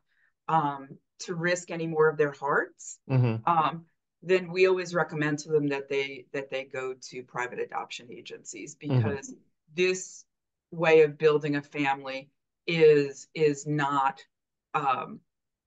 um, 0.47 0.89
to 1.19 1.35
risk 1.35 1.69
any 1.69 1.85
more 1.85 2.09
of 2.09 2.17
their 2.17 2.31
hearts 2.31 2.97
mm-hmm. 3.07 3.47
um, 3.47 3.85
then 4.23 4.51
we 4.51 4.65
always 4.65 4.95
recommend 4.95 5.37
to 5.37 5.49
them 5.49 5.67
that 5.67 5.89
they 5.89 6.25
that 6.33 6.49
they 6.49 6.63
go 6.63 6.95
to 7.09 7.21
private 7.21 7.59
adoption 7.59 8.07
agencies 8.09 8.75
mm-hmm. 8.75 8.97
because 8.97 9.29
mm-hmm. 9.29 9.39
this 9.75 10.25
way 10.71 11.03
of 11.03 11.19
building 11.19 11.55
a 11.55 11.61
family 11.61 12.31
is 12.65 13.27
is 13.35 13.67
not 13.67 14.23
um, 14.73 15.19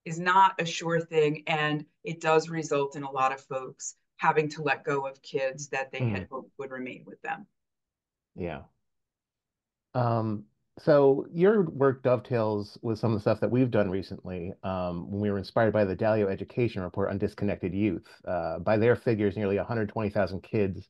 is 0.03 0.19
not 0.19 0.59
a 0.59 0.65
sure 0.65 0.99
thing 0.99 1.43
and 1.47 1.85
it 2.03 2.19
does 2.19 2.49
result 2.49 2.97
in 2.97 3.03
a 3.03 3.11
lot 3.11 3.31
of 3.31 3.39
folks 3.39 3.95
having 4.17 4.49
to 4.49 4.61
let 4.61 4.83
go 4.83 5.07
of 5.07 5.21
kids 5.21 5.69
that 5.69 5.91
they 5.91 5.99
mm. 5.99 6.11
had 6.11 6.27
hoped 6.29 6.51
would 6.57 6.71
remain 6.71 7.03
with 7.05 7.21
them. 7.21 7.45
Yeah. 8.35 8.61
Um, 9.93 10.45
so 10.79 11.25
your 11.31 11.63
work 11.63 12.03
dovetails 12.03 12.77
with 12.83 12.99
some 12.99 13.11
of 13.11 13.17
the 13.17 13.21
stuff 13.21 13.39
that 13.39 13.49
we've 13.49 13.71
done 13.71 13.89
recently 13.89 14.53
um, 14.63 15.09
when 15.09 15.21
we 15.21 15.31
were 15.31 15.39
inspired 15.39 15.73
by 15.73 15.85
the 15.85 15.95
Dalio 15.95 16.29
Education 16.29 16.83
Report 16.83 17.09
on 17.09 17.17
disconnected 17.17 17.73
youth. 17.73 18.07
Uh, 18.27 18.59
by 18.59 18.77
their 18.77 18.95
figures, 18.95 19.35
nearly 19.35 19.57
120,000 19.57 20.43
kids 20.43 20.87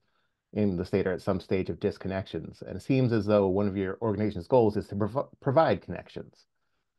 in 0.54 0.76
the 0.76 0.86
state 0.86 1.08
are 1.08 1.14
at 1.14 1.22
some 1.22 1.40
stage 1.40 1.70
of 1.70 1.80
disconnections. 1.80 2.62
And 2.62 2.76
it 2.76 2.82
seems 2.82 3.14
as 3.14 3.26
though 3.26 3.48
one 3.48 3.68
of 3.68 3.78
your 3.78 3.98
organization's 4.02 4.48
goals 4.48 4.76
is 4.76 4.88
to 4.88 4.96
prov 4.96 5.28
provide 5.40 5.82
connections. 5.82 6.46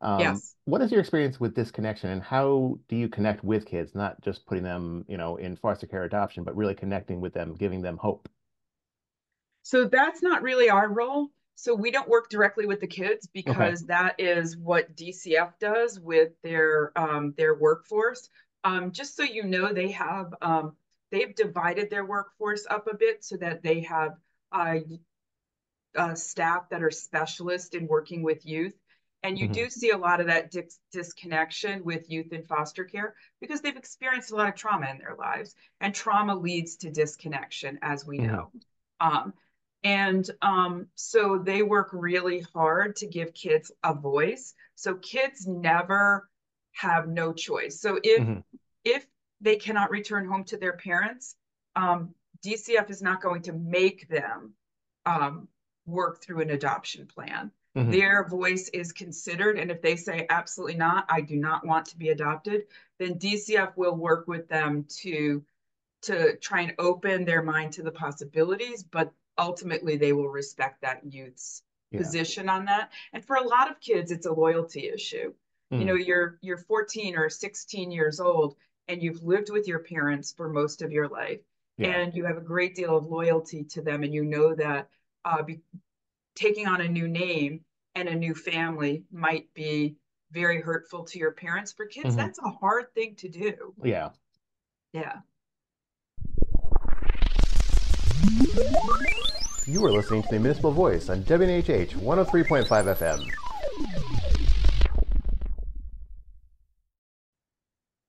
Um, 0.00 0.20
yes. 0.20 0.54
What 0.64 0.80
is 0.80 0.92
your 0.92 1.00
experience 1.00 1.40
with 1.40 1.54
this 1.54 1.70
connection, 1.70 2.10
and 2.10 2.22
how 2.22 2.78
do 2.88 2.96
you 2.96 3.08
connect 3.08 3.42
with 3.42 3.66
kids, 3.66 3.94
not 3.94 4.20
just 4.20 4.46
putting 4.46 4.62
them, 4.62 5.04
you 5.08 5.16
know, 5.16 5.36
in 5.36 5.56
foster 5.56 5.86
care 5.86 6.04
adoption, 6.04 6.44
but 6.44 6.56
really 6.56 6.74
connecting 6.74 7.20
with 7.20 7.34
them, 7.34 7.54
giving 7.54 7.82
them 7.82 7.96
hope? 7.96 8.28
So 9.62 9.86
that's 9.86 10.22
not 10.22 10.42
really 10.42 10.70
our 10.70 10.88
role. 10.88 11.28
So 11.56 11.74
we 11.74 11.90
don't 11.90 12.08
work 12.08 12.30
directly 12.30 12.66
with 12.66 12.80
the 12.80 12.86
kids 12.86 13.26
because 13.26 13.82
okay. 13.82 13.88
that 13.88 14.14
is 14.18 14.56
what 14.56 14.94
DCF 14.94 15.58
does 15.58 15.98
with 15.98 16.30
their 16.44 16.92
um, 16.96 17.34
their 17.36 17.56
workforce. 17.56 18.28
Um, 18.62 18.92
just 18.92 19.16
so 19.16 19.24
you 19.24 19.42
know, 19.42 19.72
they 19.72 19.90
have 19.90 20.32
um, 20.40 20.76
they've 21.10 21.34
divided 21.34 21.90
their 21.90 22.04
workforce 22.04 22.64
up 22.70 22.86
a 22.86 22.96
bit 22.96 23.24
so 23.24 23.36
that 23.38 23.64
they 23.64 23.80
have 23.80 24.12
uh, 24.52 24.76
uh, 25.96 26.14
staff 26.14 26.68
that 26.70 26.84
are 26.84 26.92
specialists 26.92 27.74
in 27.74 27.88
working 27.88 28.22
with 28.22 28.46
youth 28.46 28.74
and 29.22 29.38
you 29.38 29.46
mm-hmm. 29.46 29.52
do 29.52 29.70
see 29.70 29.90
a 29.90 29.98
lot 29.98 30.20
of 30.20 30.26
that 30.28 30.50
dis- 30.50 30.78
disconnection 30.92 31.84
with 31.84 32.10
youth 32.10 32.32
in 32.32 32.42
foster 32.42 32.84
care 32.84 33.14
because 33.40 33.60
they've 33.60 33.76
experienced 33.76 34.30
a 34.30 34.36
lot 34.36 34.48
of 34.48 34.54
trauma 34.54 34.88
in 34.90 34.98
their 34.98 35.16
lives. 35.16 35.54
And 35.80 35.94
trauma 35.94 36.36
leads 36.36 36.76
to 36.76 36.90
disconnection, 36.90 37.78
as 37.82 38.06
we 38.06 38.18
mm-hmm. 38.18 38.28
know. 38.28 38.50
Um, 39.00 39.34
and 39.84 40.28
um, 40.42 40.86
so 40.94 41.38
they 41.38 41.62
work 41.62 41.90
really 41.92 42.44
hard 42.54 42.96
to 42.96 43.06
give 43.06 43.34
kids 43.34 43.72
a 43.82 43.94
voice. 43.94 44.54
So 44.74 44.94
kids 44.94 45.46
never 45.46 46.28
have 46.72 47.08
no 47.08 47.32
choice. 47.32 47.80
So 47.80 47.98
if 48.02 48.20
mm-hmm. 48.20 48.40
if 48.84 49.06
they 49.40 49.56
cannot 49.56 49.90
return 49.90 50.26
home 50.26 50.44
to 50.44 50.56
their 50.56 50.76
parents, 50.76 51.36
um, 51.76 52.14
DCF 52.44 52.90
is 52.90 53.02
not 53.02 53.20
going 53.20 53.42
to 53.42 53.52
make 53.52 54.08
them 54.08 54.54
um, 55.06 55.48
work 55.86 56.22
through 56.22 56.42
an 56.42 56.50
adoption 56.50 57.06
plan 57.06 57.50
mm-hmm. 57.76 57.90
their 57.90 58.28
voice 58.28 58.68
is 58.68 58.92
considered. 58.92 59.58
And 59.58 59.70
if 59.70 59.82
they 59.82 59.96
say, 59.96 60.26
absolutely 60.30 60.76
not, 60.76 61.06
I 61.08 61.20
do 61.20 61.36
not 61.36 61.66
want 61.66 61.86
to 61.86 61.98
be 61.98 62.10
adopted, 62.10 62.64
then 62.98 63.18
DCF 63.18 63.76
will 63.76 63.94
work 63.94 64.28
with 64.28 64.48
them 64.48 64.86
to 65.00 65.44
to 66.00 66.36
try 66.36 66.60
and 66.60 66.74
open 66.78 67.24
their 67.24 67.42
mind 67.42 67.72
to 67.72 67.82
the 67.82 67.90
possibilities, 67.90 68.84
but 68.84 69.12
ultimately 69.36 69.96
they 69.96 70.12
will 70.12 70.28
respect 70.28 70.80
that 70.82 71.00
youth's 71.10 71.64
yeah. 71.90 71.98
position 71.98 72.48
on 72.48 72.66
that. 72.66 72.92
And 73.12 73.24
for 73.24 73.34
a 73.34 73.42
lot 73.42 73.68
of 73.68 73.80
kids, 73.80 74.12
it's 74.12 74.26
a 74.26 74.32
loyalty 74.32 74.88
issue. 74.88 75.34
Mm. 75.72 75.78
You 75.80 75.84
know, 75.84 75.94
you're 75.94 76.38
you're 76.40 76.58
14 76.58 77.16
or 77.16 77.28
16 77.28 77.90
years 77.90 78.20
old 78.20 78.54
and 78.88 79.02
you've 79.02 79.22
lived 79.22 79.50
with 79.50 79.68
your 79.68 79.80
parents 79.80 80.32
for 80.32 80.48
most 80.48 80.82
of 80.82 80.92
your 80.92 81.08
life. 81.08 81.40
Yeah. 81.76 81.90
And 81.90 82.14
you 82.14 82.24
have 82.24 82.36
a 82.36 82.42
great 82.42 82.74
deal 82.74 82.96
of 82.96 83.06
loyalty 83.06 83.62
to 83.64 83.82
them, 83.82 84.02
and 84.02 84.12
you 84.12 84.24
know 84.24 84.52
that 84.56 84.88
uh, 85.24 85.42
be, 85.42 85.60
taking 86.38 86.66
on 86.68 86.80
a 86.80 86.88
new 86.88 87.08
name 87.08 87.60
and 87.94 88.08
a 88.08 88.14
new 88.14 88.34
family 88.34 89.04
might 89.10 89.52
be 89.54 89.96
very 90.30 90.60
hurtful 90.60 91.04
to 91.04 91.18
your 91.18 91.32
parents. 91.32 91.72
For 91.72 91.86
kids, 91.86 92.08
mm-hmm. 92.08 92.16
that's 92.16 92.38
a 92.38 92.48
hard 92.48 92.94
thing 92.94 93.16
to 93.16 93.28
do. 93.28 93.74
Yeah. 93.82 94.10
Yeah. 94.92 95.18
You 99.66 99.84
are 99.84 99.92
listening 99.92 100.22
to 100.22 100.28
the 100.30 100.38
Municipal 100.38 100.70
Voice 100.70 101.08
on 101.08 101.24
WNHH 101.24 101.94
103.5 101.94 102.66
FM. 102.68 103.26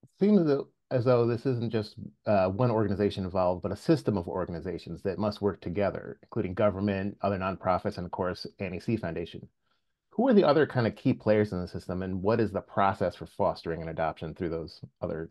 It 0.03 0.09
seems 0.19 0.48
as 0.91 1.05
though 1.05 1.27
this 1.27 1.46
isn't 1.46 1.72
just 1.72 1.96
uh, 2.25 2.48
one 2.50 2.72
organization 2.72 3.24
involved, 3.24 3.62
but 3.62 3.72
a 3.72 3.75
system 3.75 4.17
of 4.17 4.27
organizations 4.27 5.03
that 5.03 5.19
must 5.19 5.41
work 5.41 5.62
together, 5.62 6.19
including 6.24 6.53
government, 6.53 7.17
other 7.22 7.38
nonprofits, 7.38 7.98
and 7.98 8.05
of 8.05 8.12
course, 8.12 8.48
Annie 8.60 8.79
C 8.79 8.98
Foundation 8.98 9.48
who 10.19 10.27
are 10.27 10.34
the 10.34 10.43
other 10.43 10.67
kind 10.67 10.86
of 10.86 10.98
key 10.98 11.13
players 11.13 11.53
in 11.53 11.62
the 11.62 11.67
system 11.67 12.01
and 12.01 12.22
what 12.22 12.41
is 12.41 12.51
the 12.51 12.60
process 12.60 13.15
for 13.15 13.25
fostering 13.25 13.81
an 13.81 13.88
adoption 13.88 14.36
through 14.36 14.50
those 14.50 14.81
other 15.01 15.29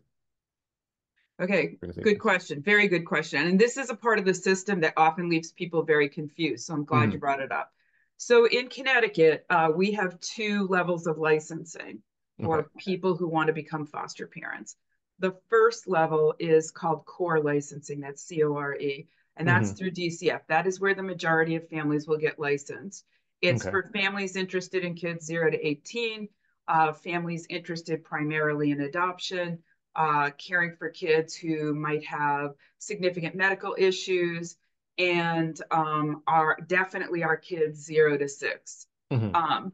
okay 1.39 1.77
good 2.01 2.19
question 2.19 2.59
very 2.59 2.87
good 2.87 3.05
question 3.05 3.45
and 3.45 3.59
this 3.59 3.77
is 3.77 3.91
a 3.91 3.95
part 3.95 4.17
of 4.17 4.25
the 4.25 4.33
system 4.33 4.79
that 4.79 4.93
often 4.97 5.29
leaves 5.29 5.51
people 5.51 5.83
very 5.83 6.09
confused 6.09 6.65
so 6.65 6.73
i'm 6.73 6.85
glad 6.85 7.03
mm-hmm. 7.03 7.11
you 7.11 7.19
brought 7.19 7.39
it 7.39 7.51
up 7.51 7.71
so 8.17 8.47
in 8.47 8.67
connecticut 8.67 9.45
uh, 9.51 9.69
we 9.73 9.91
have 9.91 10.19
two 10.21 10.65
levels 10.69 11.05
of 11.05 11.19
licensing 11.19 12.01
for 12.41 12.61
okay. 12.61 12.69
people 12.79 13.15
who 13.15 13.27
want 13.27 13.45
to 13.45 13.53
become 13.53 13.85
foster 13.85 14.25
parents 14.25 14.75
the 15.19 15.35
first 15.49 15.87
level 15.87 16.33
is 16.39 16.71
called 16.71 17.05
core 17.05 17.41
licensing 17.41 17.99
that's 17.99 18.23
c-o-r-e 18.23 19.07
and 19.37 19.47
that's 19.47 19.69
mm-hmm. 19.69 19.77
through 19.77 19.91
dcf 19.91 20.41
that 20.47 20.67
is 20.67 20.79
where 20.79 20.93
the 20.93 21.03
majority 21.03 21.55
of 21.55 21.67
families 21.69 22.07
will 22.07 22.17
get 22.17 22.39
licensed 22.39 23.05
it's 23.41 23.63
okay. 23.63 23.71
for 23.71 23.83
families 23.93 24.35
interested 24.35 24.83
in 24.83 24.95
kids 24.95 25.25
0 25.25 25.51
to 25.51 25.67
18, 25.67 26.27
uh, 26.67 26.93
families 26.93 27.47
interested 27.49 28.03
primarily 28.03 28.71
in 28.71 28.81
adoption, 28.81 29.59
uh, 29.95 30.31
caring 30.37 30.75
for 30.75 30.89
kids 30.89 31.35
who 31.35 31.73
might 31.73 32.05
have 32.05 32.53
significant 32.79 33.35
medical 33.35 33.75
issues, 33.77 34.57
and 34.97 35.59
um, 35.71 36.21
are 36.27 36.57
definitely 36.67 37.23
our 37.23 37.37
kids 37.37 37.83
0 37.85 38.17
to 38.17 38.27
6. 38.27 38.87
Mm-hmm. 39.11 39.35
Um, 39.35 39.71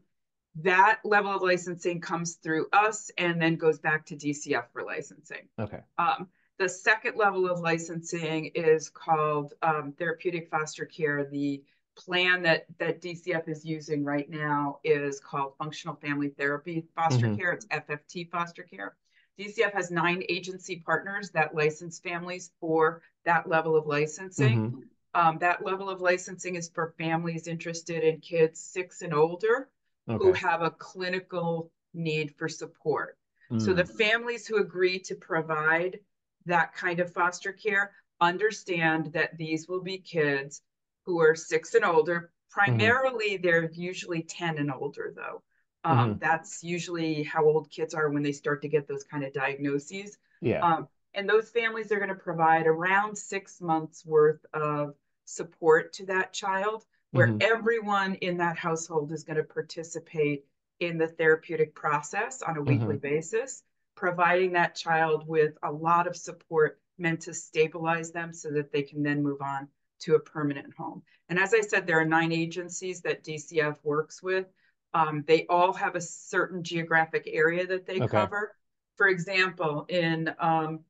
that 0.62 1.00
level 1.04 1.34
of 1.34 1.42
licensing 1.42 2.00
comes 2.00 2.34
through 2.36 2.66
us 2.72 3.10
and 3.18 3.40
then 3.40 3.56
goes 3.56 3.78
back 3.78 4.06
to 4.06 4.16
DCF 4.16 4.64
for 4.72 4.84
licensing. 4.84 5.48
Okay. 5.58 5.80
Um, 5.98 6.28
the 6.58 6.68
second 6.68 7.16
level 7.16 7.50
of 7.50 7.60
licensing 7.60 8.46
is 8.54 8.88
called 8.88 9.52
um, 9.62 9.92
therapeutic 9.98 10.48
foster 10.48 10.86
care. 10.86 11.24
The 11.24 11.62
plan 11.96 12.42
that 12.42 12.66
that 12.78 13.02
DCF 13.02 13.48
is 13.48 13.64
using 13.64 14.04
right 14.04 14.28
now 14.30 14.78
is 14.82 15.20
called 15.20 15.54
Functional 15.58 15.96
Family 15.96 16.28
Therapy 16.28 16.86
Foster 16.94 17.26
mm-hmm. 17.26 17.36
Care. 17.36 17.52
It's 17.52 17.66
FFT 17.66 18.30
Foster 18.30 18.62
Care. 18.62 18.96
DCF 19.38 19.74
has 19.74 19.90
nine 19.90 20.22
agency 20.30 20.76
partners 20.76 21.30
that 21.30 21.54
license 21.54 21.98
families 21.98 22.52
for 22.58 23.02
that 23.26 23.46
level 23.48 23.76
of 23.76 23.86
licensing. 23.86 24.70
Mm-hmm. 24.70 24.80
Um, 25.14 25.38
that 25.38 25.64
level 25.64 25.90
of 25.90 26.00
licensing 26.00 26.56
is 26.56 26.70
for 26.70 26.94
families 26.98 27.46
interested 27.46 28.02
in 28.02 28.20
kids 28.20 28.60
six 28.60 29.02
and 29.02 29.12
older 29.12 29.68
okay. 30.08 30.24
who 30.24 30.32
have 30.32 30.62
a 30.62 30.70
clinical 30.70 31.70
need 31.94 32.34
for 32.36 32.48
support. 32.48 33.16
Mm. 33.50 33.60
So 33.60 33.72
the 33.72 33.84
mm. 33.84 33.96
families 33.96 34.46
who 34.46 34.58
agree 34.58 34.98
to 35.00 35.14
provide 35.14 36.00
that 36.46 36.74
kind 36.74 37.00
of 37.00 37.12
foster 37.12 37.52
care 37.52 37.92
understand 38.20 39.12
that 39.12 39.36
these 39.36 39.68
will 39.68 39.82
be 39.82 39.98
kids 39.98 40.62
who 41.04 41.20
are 41.20 41.34
six 41.34 41.74
and 41.74 41.84
older. 41.84 42.14
Mm-hmm. 42.14 42.26
Primarily, 42.50 43.30
mm-hmm. 43.32 43.42
they're 43.42 43.70
usually 43.72 44.22
10 44.22 44.58
and 44.58 44.72
older, 44.72 45.12
though. 45.14 45.42
Um, 45.84 45.98
mm-hmm. 45.98 46.18
That's 46.18 46.64
usually 46.64 47.22
how 47.22 47.44
old 47.44 47.70
kids 47.70 47.94
are 47.94 48.08
when 48.10 48.22
they 48.22 48.32
start 48.32 48.62
to 48.62 48.68
get 48.68 48.88
those 48.88 49.04
kind 49.04 49.24
of 49.24 49.32
diagnoses. 49.32 50.18
Yeah. 50.40 50.60
Um, 50.60 50.88
and 51.14 51.28
those 51.28 51.50
families 51.50 51.92
are 51.92 51.96
going 51.96 52.08
to 52.08 52.14
provide 52.14 52.66
around 52.66 53.16
six 53.16 53.60
months 53.60 54.04
worth 54.04 54.44
of 54.52 54.94
support 55.24 55.92
to 55.94 56.06
that 56.06 56.32
child, 56.32 56.84
where 57.12 57.28
mm-hmm. 57.28 57.38
everyone 57.42 58.14
in 58.16 58.38
that 58.38 58.56
household 58.56 59.12
is 59.12 59.24
going 59.24 59.36
to 59.36 59.44
participate 59.44 60.44
in 60.80 60.98
the 60.98 61.08
therapeutic 61.08 61.74
process 61.74 62.42
on 62.42 62.56
a 62.56 62.62
weekly 62.62 62.96
mm-hmm. 62.96 63.14
basis, 63.14 63.62
providing 63.94 64.52
that 64.52 64.74
child 64.74 65.26
with 65.26 65.54
a 65.62 65.72
lot 65.72 66.06
of 66.06 66.16
support 66.16 66.78
meant 66.98 67.20
to 67.20 67.34
stabilize 67.34 68.10
them 68.10 68.32
so 68.32 68.50
that 68.50 68.72
they 68.72 68.82
can 68.82 69.02
then 69.02 69.22
move 69.22 69.40
on 69.40 69.68
to 70.00 70.14
a 70.14 70.20
permanent 70.20 70.74
home. 70.76 71.02
And 71.28 71.38
as 71.38 71.54
I 71.54 71.60
said, 71.60 71.86
there 71.86 71.98
are 72.00 72.04
nine 72.04 72.32
agencies 72.32 73.00
that 73.02 73.24
DCF 73.24 73.76
works 73.82 74.22
with. 74.22 74.46
Um, 74.94 75.24
they 75.26 75.46
all 75.48 75.72
have 75.72 75.94
a 75.94 76.00
certain 76.00 76.62
geographic 76.62 77.28
area 77.30 77.66
that 77.66 77.86
they 77.86 78.00
okay. 78.00 78.06
cover. 78.06 78.54
For 78.96 79.08
example, 79.08 79.84
in 79.88 80.34
um, 80.38 80.80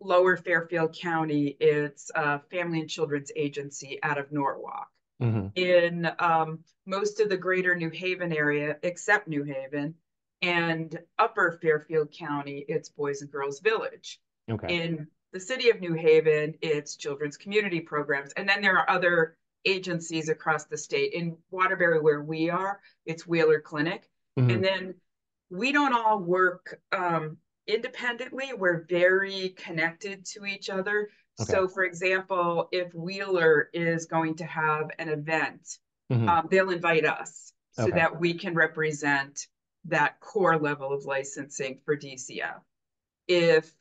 Lower 0.00 0.36
Fairfield 0.36 0.94
County, 0.94 1.56
it's 1.58 2.10
a 2.14 2.40
Family 2.50 2.80
and 2.80 2.90
Children's 2.90 3.32
Agency 3.34 3.98
out 4.02 4.18
of 4.18 4.30
Norwalk. 4.30 4.88
Mm-hmm. 5.22 5.46
In 5.54 6.10
um, 6.18 6.60
most 6.86 7.20
of 7.20 7.28
the 7.28 7.36
greater 7.36 7.74
New 7.76 7.90
Haven 7.90 8.32
area, 8.32 8.76
except 8.82 9.28
New 9.28 9.44
Haven, 9.44 9.94
and 10.40 10.98
Upper 11.18 11.58
Fairfield 11.62 12.12
County, 12.12 12.64
it's 12.68 12.88
Boys 12.88 13.22
and 13.22 13.30
Girls 13.30 13.60
Village. 13.60 14.20
Okay. 14.50 14.82
In 14.82 15.06
the 15.32 15.40
city 15.40 15.70
of 15.70 15.80
New 15.80 15.94
Haven, 15.94 16.54
it's 16.60 16.96
children's 16.96 17.36
community 17.36 17.80
programs. 17.80 18.32
And 18.32 18.48
then 18.48 18.60
there 18.60 18.76
are 18.76 18.90
other 18.90 19.36
agencies 19.64 20.28
across 20.28 20.64
the 20.64 20.76
state. 20.76 21.12
In 21.12 21.36
Waterbury, 21.50 22.00
where 22.00 22.22
we 22.22 22.50
are, 22.50 22.80
it's 23.06 23.26
Wheeler 23.26 23.60
Clinic. 23.60 24.08
Mm-hmm. 24.38 24.50
And 24.50 24.64
then 24.64 24.94
we 25.50 25.70
don't 25.70 25.94
all 25.94 26.18
work 26.18 26.80
um, 26.90 27.36
independently, 27.66 28.52
we're 28.56 28.84
very 28.88 29.50
connected 29.50 30.24
to 30.24 30.44
each 30.44 30.68
other. 30.68 31.08
Okay. 31.40 31.50
So, 31.50 31.66
for 31.68 31.84
example, 31.84 32.68
if 32.72 32.92
Wheeler 32.94 33.70
is 33.72 34.06
going 34.06 34.36
to 34.36 34.44
have 34.44 34.90
an 34.98 35.08
event, 35.08 35.78
mm-hmm. 36.10 36.28
um, 36.28 36.48
they'll 36.50 36.70
invite 36.70 37.06
us 37.06 37.52
so 37.72 37.84
okay. 37.84 37.92
that 37.92 38.20
we 38.20 38.34
can 38.34 38.54
represent 38.54 39.46
that 39.86 40.20
core 40.20 40.58
level 40.58 40.92
of 40.92 41.04
licensing 41.04 41.80
for 41.84 41.96
DCF. 41.96 42.60
If 43.26 43.72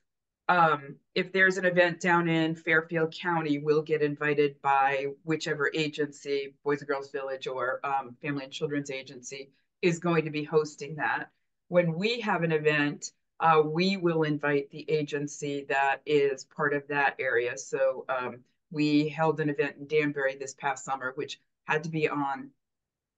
um, 0.50 0.96
if 1.16 1.32
there's 1.32 1.58
an 1.58 1.66
event 1.66 2.02
down 2.02 2.28
in 2.28 2.56
Fairfield 2.56 3.14
County, 3.14 3.60
we'll 3.60 3.84
get 3.84 4.02
invited 4.02 4.62
by 4.62 5.08
whichever 5.24 5.72
agency, 5.74 6.56
Boys 6.66 6.80
and 6.80 6.90
Girls 6.90 7.10
Village 7.12 7.48
or 7.48 7.80
um, 7.86 8.18
Family 8.22 8.46
and 8.46 8.52
Children's 8.52 8.92
Agency, 8.92 9.52
is 9.82 10.00
going 10.00 10.26
to 10.26 10.32
be 10.32 10.44
hosting 10.44 10.96
that. 10.96 11.30
When 11.70 11.94
we 11.94 12.20
have 12.22 12.44
an 12.44 12.52
event, 12.52 13.12
uh, 13.42 13.62
we 13.66 13.98
will 13.98 14.24
invite 14.24 14.70
the 14.70 14.90
agency 14.90 15.66
that 15.68 16.02
is 16.06 16.46
part 16.46 16.74
of 16.74 16.88
that 16.88 17.16
area. 17.20 17.58
So 17.58 18.06
um, 18.08 18.42
we 18.70 19.10
held 19.10 19.40
an 19.40 19.50
event 19.50 19.78
in 19.80 19.88
Danbury 19.88 20.36
this 20.36 20.54
past 20.54 20.86
summer, 20.86 21.12
which 21.16 21.40
had 21.66 21.84
to 21.84 21.90
be 21.90 22.08
on 22.08 22.52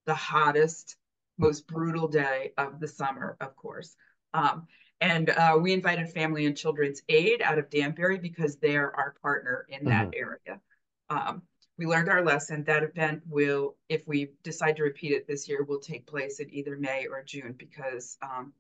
the 0.05 0.15
hottest, 0.15 0.95
most 1.37 1.67
brutal 1.67 2.07
day 2.07 2.53
of 2.57 2.79
the 2.79 2.87
summer, 2.87 3.35
of 3.41 3.55
course. 3.57 3.95
Um, 4.33 4.67
and 5.01 5.29
uh, 5.29 5.57
we 5.61 5.73
invited 5.73 6.09
Family 6.09 6.45
and 6.45 6.55
Children's 6.55 7.01
Aid 7.09 7.41
out 7.41 7.59
of 7.59 7.69
Danbury 7.69 8.17
because 8.17 8.55
they're 8.55 8.95
our 8.95 9.15
partner 9.21 9.65
in 9.67 9.85
that 9.85 10.11
mm-hmm. 10.11 10.19
area. 10.21 10.61
Um, 11.09 11.41
we 11.77 11.85
learned 11.85 12.07
our 12.07 12.23
lesson. 12.23 12.63
That 12.63 12.83
event 12.83 13.23
will, 13.27 13.75
if 13.89 14.07
we 14.07 14.31
decide 14.43 14.77
to 14.77 14.83
repeat 14.83 15.11
it 15.11 15.27
this 15.27 15.49
year, 15.49 15.63
will 15.63 15.79
take 15.79 16.05
place 16.05 16.39
in 16.39 16.53
either 16.53 16.77
May 16.77 17.07
or 17.07 17.23
June 17.23 17.55
because 17.57 18.17
um, 18.21 18.53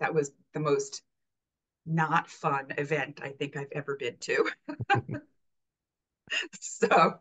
that 0.00 0.14
was 0.14 0.32
the 0.54 0.60
most 0.60 1.02
not 1.86 2.28
fun 2.28 2.66
event 2.78 3.20
I 3.22 3.30
think 3.30 3.56
I've 3.56 3.72
ever 3.72 3.96
been 3.96 4.16
to. 4.20 4.50
so, 6.60 7.14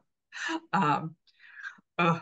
um, 0.74 1.16
uh, 1.98 2.20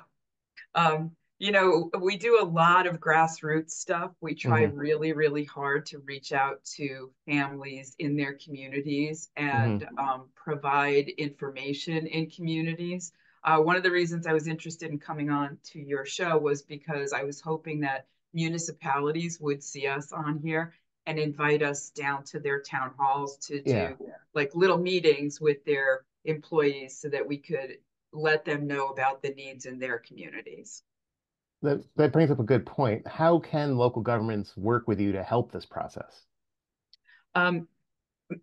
um, 0.75 1.11
you 1.39 1.51
know, 1.51 1.89
we 1.99 2.15
do 2.17 2.39
a 2.41 2.45
lot 2.45 2.87
of 2.87 2.99
grassroots 2.99 3.71
stuff. 3.71 4.11
We 4.21 4.35
try 4.35 4.63
mm-hmm. 4.63 4.77
really, 4.77 5.13
really 5.13 5.43
hard 5.43 5.85
to 5.87 5.99
reach 5.99 6.31
out 6.31 6.63
to 6.75 7.11
families 7.25 7.95
in 7.99 8.15
their 8.15 8.33
communities 8.33 9.29
and 9.35 9.81
mm-hmm. 9.81 9.97
um, 9.97 10.29
provide 10.35 11.09
information 11.17 12.07
in 12.07 12.29
communities. 12.29 13.11
Uh, 13.43 13.57
one 13.57 13.75
of 13.75 13.83
the 13.83 13.91
reasons 13.91 14.25
I 14.25 14.31
was 14.31 14.47
interested 14.47 14.89
in 14.89 14.99
coming 14.99 15.29
on 15.29 15.57
to 15.71 15.79
your 15.79 16.05
show 16.05 16.37
was 16.37 16.61
because 16.61 17.11
I 17.11 17.23
was 17.23 17.41
hoping 17.41 17.81
that 17.81 18.07
municipalities 18.33 19.39
would 19.39 19.63
see 19.63 19.87
us 19.87 20.11
on 20.11 20.39
here 20.39 20.73
and 21.05 21.19
invite 21.19 21.61
us 21.61 21.89
down 21.89 22.23
to 22.23 22.39
their 22.39 22.61
town 22.61 22.91
halls 22.97 23.37
to 23.37 23.61
yeah. 23.65 23.89
do 23.89 23.97
like 24.33 24.55
little 24.55 24.77
meetings 24.77 25.41
with 25.41 25.63
their 25.65 26.05
employees 26.25 26.97
so 26.97 27.09
that 27.09 27.27
we 27.27 27.37
could 27.37 27.77
let 28.13 28.45
them 28.45 28.67
know 28.67 28.87
about 28.87 29.21
the 29.21 29.29
needs 29.31 29.65
in 29.65 29.79
their 29.79 29.99
communities 29.99 30.83
that, 31.63 31.81
that 31.95 32.11
brings 32.11 32.29
up 32.29 32.39
a 32.39 32.43
good 32.43 32.65
point. 32.65 33.07
How 33.07 33.39
can 33.39 33.77
local 33.77 34.01
governments 34.01 34.55
work 34.55 34.87
with 34.87 34.99
you 34.99 35.13
to 35.13 35.23
help 35.23 35.51
this 35.51 35.65
process? 35.65 36.25
Um, 37.33 37.67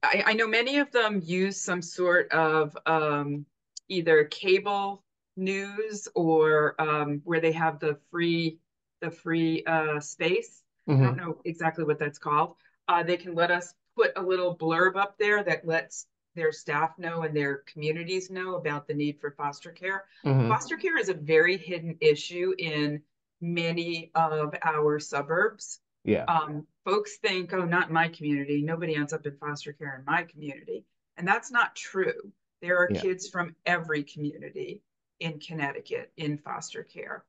I, 0.02 0.24
I, 0.26 0.32
know 0.32 0.48
many 0.48 0.78
of 0.78 0.90
them 0.90 1.20
use 1.22 1.60
some 1.60 1.82
sort 1.82 2.32
of 2.32 2.76
um, 2.86 3.44
either 3.88 4.24
cable 4.24 5.04
news 5.36 6.08
or 6.14 6.80
um, 6.80 7.20
where 7.24 7.40
they 7.40 7.52
have 7.52 7.78
the 7.78 7.98
free 8.10 8.58
the 9.00 9.10
free 9.10 9.64
uh, 9.64 10.00
space. 10.00 10.62
Mm-hmm. 10.88 11.02
I 11.02 11.06
don't 11.06 11.16
know 11.16 11.40
exactly 11.44 11.84
what 11.84 11.98
that's 11.98 12.18
called. 12.18 12.54
Uh, 12.88 13.02
they 13.02 13.16
can 13.16 13.34
let 13.34 13.50
us 13.50 13.74
put 13.96 14.12
a 14.16 14.22
little 14.22 14.56
blurb 14.56 14.96
up 14.96 15.16
there 15.18 15.42
that 15.44 15.66
lets 15.66 16.06
their 16.34 16.52
staff 16.52 16.98
know 16.98 17.22
and 17.22 17.36
their 17.36 17.58
communities 17.66 18.30
know 18.30 18.54
about 18.54 18.86
the 18.86 18.94
need 18.94 19.20
for 19.20 19.32
foster 19.32 19.70
care. 19.70 20.04
Mm-hmm. 20.24 20.48
Foster 20.48 20.76
care 20.76 20.98
is 20.98 21.08
a 21.08 21.14
very 21.14 21.56
hidden 21.56 21.96
issue 22.00 22.54
in 22.58 23.02
many 23.40 24.10
of 24.14 24.54
our 24.62 24.98
suburbs. 24.98 25.80
Yeah. 26.04 26.24
Um, 26.24 26.66
folks 26.84 27.16
think, 27.18 27.52
oh, 27.52 27.64
not 27.64 27.88
in 27.88 27.94
my 27.94 28.08
community. 28.08 28.62
Nobody 28.62 28.94
ends 28.94 29.12
up 29.12 29.26
in 29.26 29.36
foster 29.36 29.72
care 29.72 29.96
in 29.98 30.04
my 30.12 30.22
community. 30.22 30.84
And 31.16 31.26
that's 31.26 31.50
not 31.50 31.74
true. 31.76 32.32
There 32.62 32.78
are 32.78 32.88
yeah. 32.90 33.00
kids 33.00 33.28
from 33.28 33.54
every 33.66 34.02
community 34.02 34.82
in 35.18 35.38
Connecticut 35.38 36.12
in 36.16 36.38
foster 36.38 36.82
care. 36.82 37.24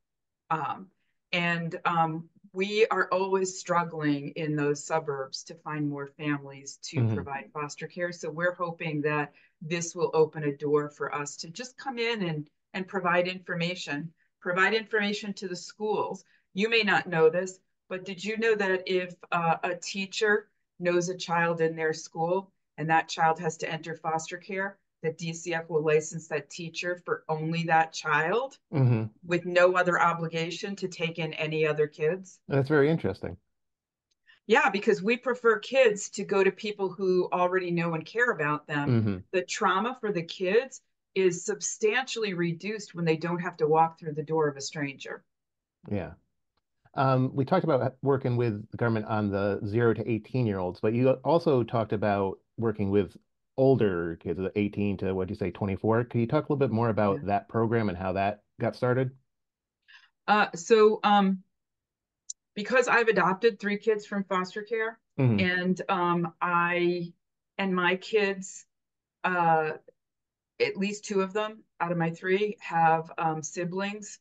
Um, 0.50 0.88
and 1.34 1.80
um, 1.86 2.30
we 2.54 2.86
are 2.88 3.08
always 3.12 3.60
struggling 3.60 4.30
in 4.36 4.56
those 4.56 4.86
suburbs 4.86 5.44
to 5.44 5.56
find 5.56 5.90
more 5.90 6.08
families 6.08 6.80
to 6.84 6.98
mm-hmm. 6.98 7.16
provide 7.16 7.50
foster 7.54 7.88
care. 7.88 8.12
So 8.12 8.30
we're 8.30 8.56
hoping 8.56 9.02
that 9.02 9.32
this 9.62 9.96
will 9.96 10.12
open 10.14 10.44
a 10.44 10.58
door 10.58 10.90
for 10.90 11.14
us 11.16 11.38
to 11.38 11.50
just 11.50 11.78
come 11.78 11.98
in 11.98 12.24
and, 12.24 12.50
and 12.74 12.88
provide 12.88 13.28
information, 13.28 14.12
provide 14.42 14.74
information 14.74 15.34
to 15.36 15.48
the 15.48 15.56
schools. 15.56 16.26
You 16.54 16.70
may 16.70 16.82
not 16.82 17.08
know 17.08 17.30
this, 17.30 17.60
but 17.88 18.04
did 18.04 18.24
you 18.24 18.38
know 18.38 18.56
that 18.56 18.84
if 18.86 19.16
uh, 19.32 19.58
a 19.64 19.76
teacher 19.76 20.50
knows 20.80 21.08
a 21.08 21.18
child 21.18 21.62
in 21.62 21.76
their 21.76 21.94
school 21.94 22.52
and 22.78 22.90
that 22.90 23.08
child 23.08 23.40
has 23.40 23.58
to 23.58 23.72
enter 23.72 23.96
foster 23.96 24.38
care, 24.38 24.78
that 25.04 25.18
DCF 25.18 25.70
will 25.70 25.84
license 25.84 26.28
that 26.28 26.50
teacher 26.50 27.02
for 27.06 27.24
only 27.28 27.64
that 27.64 27.94
child 27.94 28.58
mm-hmm. 28.74 29.06
with 29.26 29.46
no 29.46 29.76
other 29.76 30.00
obligation 30.00 30.76
to 30.76 30.88
take 30.88 31.20
in 31.20 31.34
any 31.34 31.66
other 31.66 31.88
kids. 31.88 32.40
That's 32.48 32.70
very 32.70 32.90
interesting. 32.90 33.38
Yeah, 34.48 34.70
because 34.70 35.02
we 35.02 35.18
prefer 35.18 35.60
kids 35.60 36.10
to 36.12 36.24
go 36.24 36.44
to 36.44 36.52
people 36.52 36.90
who 36.90 37.30
already 37.32 37.72
know 37.72 37.94
and 37.94 38.06
care 38.06 38.32
about 38.32 38.68
them. 38.68 38.90
Mm-hmm. 38.90 39.18
The 39.32 39.44
trauma 39.44 39.98
for 40.00 40.12
the 40.12 40.24
kids 40.24 40.82
is 41.16 41.46
substantially 41.46 42.34
reduced 42.34 42.96
when 42.96 43.06
they 43.06 43.18
don't 43.18 43.40
have 43.40 43.58
to 43.58 43.68
walk 43.68 44.00
through 44.00 44.14
the 44.14 44.24
door 44.24 44.48
of 44.48 44.58
a 44.58 44.62
stranger. 44.62 45.24
Yeah. 45.90 46.12
Um, 46.96 47.32
we 47.34 47.46
talked 47.46 47.64
about 47.64 47.96
working 48.02 48.36
with 48.36 48.70
the 48.72 48.78
government 48.78 49.06
on 49.06 49.30
the 49.30 49.62
zero 49.66 49.94
to 49.94 50.10
18 50.10 50.46
year 50.46 50.60
olds, 50.60 50.80
but 50.82 50.94
you 50.94 51.10
also 51.24 51.64
talked 51.64 51.94
about 51.94 52.40
working 52.58 52.90
with 52.90 53.16
older 53.58 54.18
kids, 54.22 54.40
18 54.56 54.98
to 54.98 55.14
what 55.14 55.28
do 55.28 55.34
you 55.34 55.38
say, 55.38 55.52
24. 55.52 56.06
Can 56.06 56.22
you 56.22 56.28
talk 56.28 56.50
a 56.50 56.54
little 56.54 56.58
bit 56.58 56.72
more 56.72 56.90
about 56.90 57.20
yeah. 57.20 57.28
that 57.28 57.50
program 57.50 57.90
and 57.90 57.98
how 57.98 58.14
that 58.14 58.42
got 58.60 58.76
started? 58.76 59.12
Uh, 60.28 60.48
so, 60.56 61.00
um, 61.04 61.44
because 62.56 62.88
I've 62.88 63.08
adopted 63.08 63.60
three 63.60 63.78
kids 63.78 64.06
from 64.06 64.24
foster 64.26 64.62
care, 64.62 65.00
mm-hmm. 65.20 65.40
and 65.40 65.82
um, 65.90 66.34
I 66.42 67.14
and 67.58 67.76
my 67.76 67.96
kids, 67.96 68.66
uh, 69.24 69.72
at 70.60 70.78
least 70.78 71.06
two 71.06 71.22
of 71.22 71.34
them 71.34 71.64
out 71.80 71.92
of 71.92 71.98
my 71.98 72.12
three 72.12 72.58
have 72.60 73.12
um, 73.18 73.42
siblings 73.42 74.20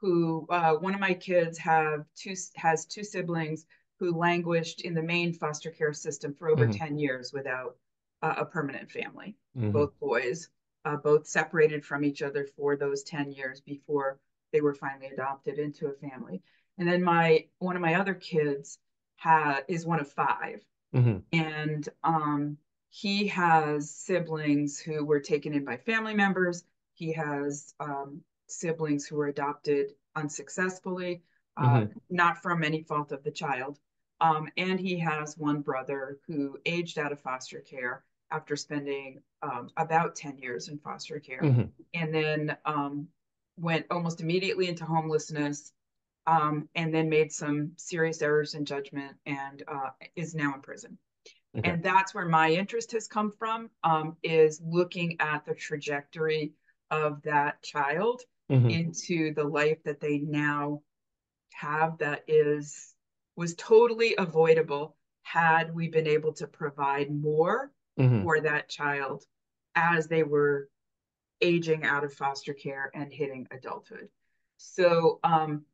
who 0.00 0.46
uh, 0.50 0.74
one 0.74 0.94
of 0.94 1.00
my 1.00 1.14
kids 1.14 1.58
have 1.58 2.04
two 2.16 2.34
has 2.56 2.86
two 2.86 3.04
siblings 3.04 3.66
who 3.98 4.16
languished 4.16 4.80
in 4.80 4.94
the 4.94 5.02
main 5.02 5.32
foster 5.32 5.70
care 5.70 5.92
system 5.92 6.34
for 6.34 6.48
over 6.48 6.66
mm-hmm. 6.66 6.76
10 6.76 6.98
years 6.98 7.32
without 7.32 7.76
uh, 8.22 8.34
a 8.38 8.44
permanent 8.44 8.90
family. 8.90 9.36
Mm-hmm. 9.56 9.72
Both 9.72 9.98
boys, 10.00 10.48
uh, 10.84 10.96
both 10.96 11.26
separated 11.26 11.84
from 11.84 12.04
each 12.04 12.22
other 12.22 12.46
for 12.56 12.76
those 12.76 13.02
10 13.02 13.32
years 13.32 13.60
before 13.60 14.18
they 14.52 14.60
were 14.60 14.74
finally 14.74 15.08
adopted 15.08 15.58
into 15.58 15.88
a 15.88 15.94
family. 15.94 16.42
And 16.78 16.88
then 16.88 17.02
my 17.02 17.46
one 17.58 17.76
of 17.76 17.82
my 17.82 17.94
other 17.94 18.14
kids 18.14 18.78
ha- 19.16 19.60
is 19.68 19.86
one 19.86 20.00
of 20.00 20.10
5 20.10 20.60
mm-hmm. 20.94 21.18
and 21.32 21.88
um, 22.02 22.56
he 22.88 23.28
has 23.28 23.90
siblings 23.90 24.78
who 24.78 25.04
were 25.04 25.20
taken 25.20 25.54
in 25.54 25.64
by 25.64 25.76
family 25.76 26.14
members. 26.14 26.64
He 26.94 27.12
has 27.12 27.74
um, 27.80 28.20
siblings 28.48 29.06
who 29.06 29.16
were 29.16 29.28
adopted 29.28 29.92
unsuccessfully, 30.14 31.22
uh, 31.56 31.62
mm-hmm. 31.62 31.98
not 32.10 32.42
from 32.42 32.62
any 32.62 32.82
fault 32.82 33.12
of 33.12 33.22
the 33.24 33.30
child. 33.30 33.78
Um, 34.20 34.48
and 34.56 34.78
he 34.78 34.98
has 35.00 35.36
one 35.36 35.62
brother 35.62 36.18
who 36.26 36.58
aged 36.64 36.98
out 36.98 37.12
of 37.12 37.20
foster 37.20 37.60
care 37.60 38.04
after 38.32 38.56
spending 38.56 39.22
um, 39.42 39.68
about 39.76 40.16
10 40.16 40.38
years 40.38 40.68
in 40.68 40.78
foster 40.78 41.20
care 41.20 41.42
mm-hmm. 41.42 41.62
and 41.94 42.14
then 42.14 42.56
um, 42.64 43.06
went 43.56 43.86
almost 43.90 44.20
immediately 44.20 44.68
into 44.68 44.84
homelessness 44.84 45.72
um, 46.26 46.68
and 46.74 46.94
then 46.94 47.08
made 47.08 47.32
some 47.32 47.72
serious 47.76 48.22
errors 48.22 48.54
in 48.54 48.64
judgment 48.64 49.16
and 49.26 49.62
uh, 49.68 49.90
is 50.16 50.34
now 50.34 50.54
in 50.54 50.60
prison 50.60 50.96
okay. 51.58 51.70
and 51.70 51.82
that's 51.82 52.14
where 52.14 52.26
my 52.26 52.50
interest 52.50 52.92
has 52.92 53.06
come 53.06 53.32
from 53.38 53.68
um, 53.84 54.16
is 54.22 54.60
looking 54.64 55.16
at 55.20 55.44
the 55.44 55.54
trajectory 55.54 56.52
of 56.90 57.22
that 57.22 57.62
child 57.62 58.22
mm-hmm. 58.50 58.70
into 58.70 59.34
the 59.34 59.44
life 59.44 59.78
that 59.84 60.00
they 60.00 60.18
now 60.18 60.80
have 61.52 61.98
that 61.98 62.24
is 62.26 62.94
was 63.36 63.54
totally 63.54 64.14
avoidable 64.16 64.96
had 65.22 65.74
we 65.74 65.88
been 65.88 66.06
able 66.06 66.32
to 66.32 66.46
provide 66.46 67.10
more 67.10 67.70
mm-hmm. 67.98 68.22
for 68.22 68.40
that 68.40 68.68
child 68.68 69.24
as 69.74 70.06
they 70.06 70.22
were 70.22 70.68
aging 71.40 71.84
out 71.84 72.04
of 72.04 72.12
foster 72.12 72.54
care 72.54 72.90
and 72.94 73.12
hitting 73.12 73.48
adulthood. 73.50 74.08
So 74.56 75.18
um, 75.24 75.64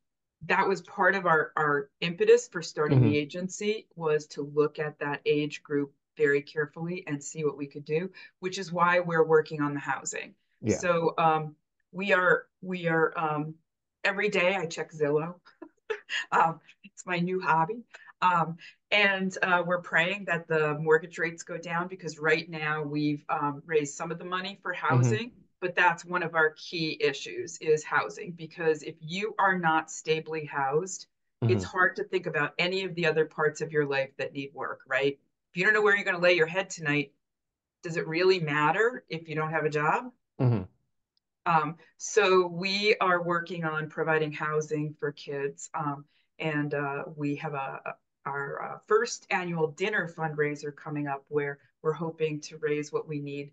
that 0.47 0.67
was 0.67 0.81
part 0.83 1.15
of 1.15 1.27
our, 1.27 1.53
our 1.57 1.91
impetus 2.01 2.49
for 2.49 2.63
starting 2.63 3.01
mm-hmm. 3.01 3.11
the 3.11 3.19
agency 3.19 3.87
was 3.97 4.27
to 4.29 4.43
look 4.43 4.79
at 4.79 4.99
that 5.01 5.21
age 5.27 5.63
group 5.63 5.93
very 6.17 6.43
carefully 6.43 7.05
and 7.07 7.23
see 7.23 7.45
what 7.45 7.57
we 7.57 7.67
could 7.67 7.85
do, 7.85 8.11
which 8.41 8.59
is 8.59 8.73
why 8.73 9.01
we're 9.01 9.25
working 9.25 9.61
on 9.61 9.75
the 9.75 9.81
housing. 9.81 10.35
Yeah. 10.61 10.79
So 10.79 11.15
um, 11.19 11.55
we 11.93 12.13
are 12.13 12.47
we 12.61 12.89
are 12.89 13.17
um, 13.17 13.55
every 14.05 14.29
day 14.29 14.57
I 14.57 14.67
check 14.67 14.93
Zillow. 14.93 15.35
um, 16.33 16.61
it's 16.85 17.07
my 17.07 17.19
new 17.19 17.41
hobby. 17.41 17.85
And 18.91 19.37
uh, 19.43 19.63
we're 19.67 19.83
praying 19.83 20.25
that 20.27 20.49
the 20.49 20.79
mortgage 20.79 21.19
rates 21.19 21.43
go 21.43 21.59
down 21.59 21.89
because 21.89 22.19
right 22.19 22.49
now 22.49 22.83
we've 22.83 23.25
um, 23.29 23.63
raised 23.67 23.95
some 23.95 24.11
of 24.11 24.19
the 24.19 24.25
money 24.25 24.59
for 24.63 24.73
mm-hmm. 24.73 24.87
housing, 24.87 25.29
mm-hmm. 25.31 25.41
but 25.61 25.75
that's 25.75 26.05
one 26.05 26.23
of 26.23 26.35
our 26.35 26.51
key 26.51 26.97
issues 27.01 27.59
is 27.59 27.85
housing 27.85 28.33
because 28.33 28.83
if 28.83 28.95
you 29.01 29.35
are 29.39 29.59
not 29.59 29.91
stably 29.91 30.47
housed, 30.47 31.07
mm-hmm. 31.43 31.53
it's 31.53 31.65
hard 31.65 31.97
to 31.97 32.05
think 32.05 32.27
about 32.27 32.55
any 32.59 32.85
of 32.85 32.95
the 32.95 33.07
other 33.07 33.27
parts 33.27 33.61
of 33.61 33.73
your 33.73 33.85
life 33.85 34.11
that 34.17 34.33
need 34.33 34.53
work, 34.55 34.81
right? 34.87 35.19
If 35.53 35.57
you 35.57 35.65
don't 35.65 35.75
know 35.75 35.83
where 35.83 35.95
you're 35.95 36.05
going 36.05 36.17
to 36.17 36.23
lay 36.23 36.35
your 36.35 36.47
head 36.47 36.71
tonight, 36.71 37.13
does 37.83 37.99
it 37.99 38.09
really 38.09 38.41
matter 38.41 39.05
if 39.09 39.29
you 39.29 39.35
don't 39.35 39.51
have 39.51 39.65
a 39.65 39.71
job? 39.71 40.11
Mm-hmm. 40.41 40.63
Um, 41.45 41.77
so 41.99 42.47
we 42.47 42.97
are 43.01 43.23
working 43.23 43.65
on 43.65 43.89
providing 43.89 44.33
housing 44.33 44.95
for 44.99 45.13
kids, 45.13 45.71
um, 45.75 46.05
and 46.39 46.73
uh, 46.75 47.05
we 47.17 47.37
have 47.37 47.55
a, 47.55 47.81
our 48.29 48.63
uh, 48.63 48.79
first 48.87 49.27
annual 49.31 49.69
dinner 49.69 50.09
fundraiser 50.09 50.75
coming 50.75 51.09
up 51.09 51.25
where 51.29 51.59
we're 51.83 51.93
hoping 51.93 52.41
to 52.43 52.59
raise 52.59 52.93
what 52.93 53.09
we 53.09 53.21
need, 53.21 53.51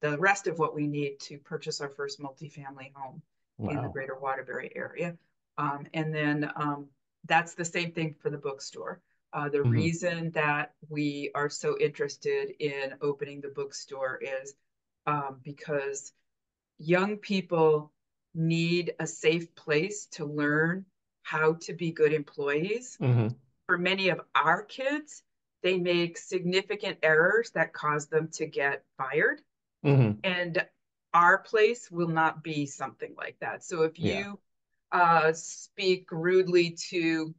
the 0.00 0.18
rest 0.18 0.46
of 0.46 0.58
what 0.58 0.74
we 0.74 0.86
need 0.86 1.20
to 1.20 1.38
purchase 1.38 1.80
our 1.80 1.90
first 1.90 2.20
multifamily 2.20 2.92
home 2.94 3.22
wow. 3.58 3.70
in 3.70 3.82
the 3.82 3.88
greater 3.88 4.16
Waterbury 4.18 4.70
area. 4.74 5.16
Um, 5.58 5.86
and 5.92 6.14
then 6.14 6.50
um, 6.56 6.86
that's 7.26 7.54
the 7.54 7.64
same 7.64 7.92
thing 7.92 8.14
for 8.20 8.30
the 8.30 8.38
bookstore. 8.38 9.00
Uh, 9.32 9.48
the 9.48 9.58
mm-hmm. 9.58 9.70
reason 9.70 10.30
that 10.30 10.72
we 10.88 11.30
are 11.34 11.50
so 11.50 11.76
interested 11.78 12.54
in 12.60 12.94
opening 13.02 13.40
the 13.40 13.48
bookstore 13.48 14.20
is 14.22 14.54
um, 15.06 15.40
because 15.42 16.12
young 16.78 17.16
people 17.16 17.92
need 18.34 18.94
a 19.00 19.06
safe 19.06 19.54
place 19.54 20.06
to 20.06 20.24
learn 20.24 20.84
how 21.22 21.54
to 21.54 21.72
be 21.72 21.90
good 21.90 22.12
employees. 22.12 22.96
Mm-hmm 23.00 23.28
for 23.66 23.78
many 23.78 24.08
of 24.08 24.20
our 24.34 24.62
kids, 24.62 25.22
they 25.62 25.78
make 25.78 26.18
significant 26.18 26.98
errors 27.02 27.50
that 27.54 27.72
cause 27.72 28.06
them 28.06 28.28
to 28.32 28.46
get 28.46 28.84
fired. 28.98 29.40
Mm-hmm. 29.84 30.20
And 30.24 30.64
our 31.12 31.38
place 31.38 31.90
will 31.90 32.08
not 32.08 32.42
be 32.42 32.66
something 32.66 33.14
like 33.16 33.36
that. 33.40 33.64
So 33.64 33.82
if 33.82 33.98
you 33.98 34.38
yeah. 34.92 35.00
uh, 35.00 35.32
speak 35.32 36.10
rudely 36.10 36.76
to 36.90 37.34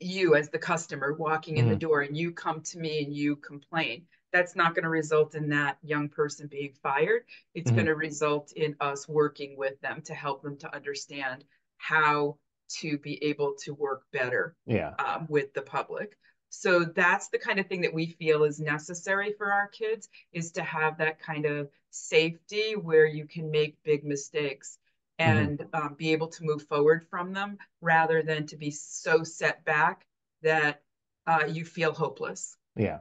you 0.00 0.34
as 0.34 0.50
the 0.50 0.58
customer 0.58 1.14
walking 1.14 1.56
in 1.56 1.64
mm-hmm. 1.64 1.74
the 1.74 1.78
door 1.78 2.00
and 2.02 2.16
you 2.16 2.32
come 2.32 2.60
to 2.62 2.78
me 2.78 3.04
and 3.04 3.14
you 3.14 3.36
complain, 3.36 4.06
that's 4.32 4.56
not 4.56 4.74
going 4.74 4.84
to 4.84 4.90
result 4.90 5.34
in 5.34 5.48
that 5.50 5.78
young 5.82 6.08
person 6.08 6.48
being 6.48 6.72
fired. 6.82 7.22
It's 7.54 7.68
mm-hmm. 7.68 7.76
going 7.76 7.86
to 7.86 7.94
result 7.94 8.52
in 8.52 8.76
us 8.80 9.08
working 9.08 9.56
with 9.56 9.80
them 9.80 10.02
to 10.02 10.14
help 10.14 10.42
them 10.42 10.56
to 10.58 10.74
understand 10.74 11.44
how 11.76 12.38
to 12.68 12.98
be 12.98 13.22
able 13.24 13.54
to 13.64 13.74
work 13.74 14.02
better 14.12 14.56
yeah. 14.66 14.94
um, 14.98 15.26
with 15.28 15.52
the 15.54 15.62
public. 15.62 16.16
So 16.50 16.84
that's 16.84 17.28
the 17.28 17.38
kind 17.38 17.58
of 17.58 17.66
thing 17.66 17.80
that 17.80 17.92
we 17.92 18.06
feel 18.06 18.44
is 18.44 18.60
necessary 18.60 19.34
for 19.36 19.52
our 19.52 19.66
kids 19.68 20.08
is 20.32 20.52
to 20.52 20.62
have 20.62 20.98
that 20.98 21.20
kind 21.20 21.46
of 21.46 21.68
safety 21.90 22.74
where 22.76 23.06
you 23.06 23.26
can 23.26 23.50
make 23.50 23.76
big 23.84 24.04
mistakes 24.04 24.78
and 25.18 25.58
mm-hmm. 25.58 25.86
um, 25.86 25.94
be 25.94 26.12
able 26.12 26.28
to 26.28 26.44
move 26.44 26.62
forward 26.68 27.06
from 27.10 27.32
them 27.32 27.58
rather 27.80 28.22
than 28.22 28.46
to 28.46 28.56
be 28.56 28.70
so 28.70 29.24
set 29.24 29.64
back 29.64 30.06
that 30.42 30.82
uh, 31.26 31.44
you 31.48 31.64
feel 31.64 31.92
hopeless. 31.92 32.56
Yeah. 32.76 32.98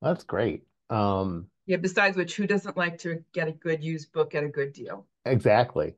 That's 0.00 0.24
great. 0.24 0.62
Um, 0.90 1.46
yeah, 1.66 1.76
besides 1.76 2.16
which, 2.16 2.36
who 2.36 2.46
doesn't 2.46 2.76
like 2.76 2.98
to 2.98 3.24
get 3.32 3.48
a 3.48 3.52
good 3.52 3.82
used 3.82 4.12
book 4.12 4.34
at 4.34 4.44
a 4.44 4.48
good 4.48 4.72
deal? 4.72 5.06
Exactly. 5.24 5.94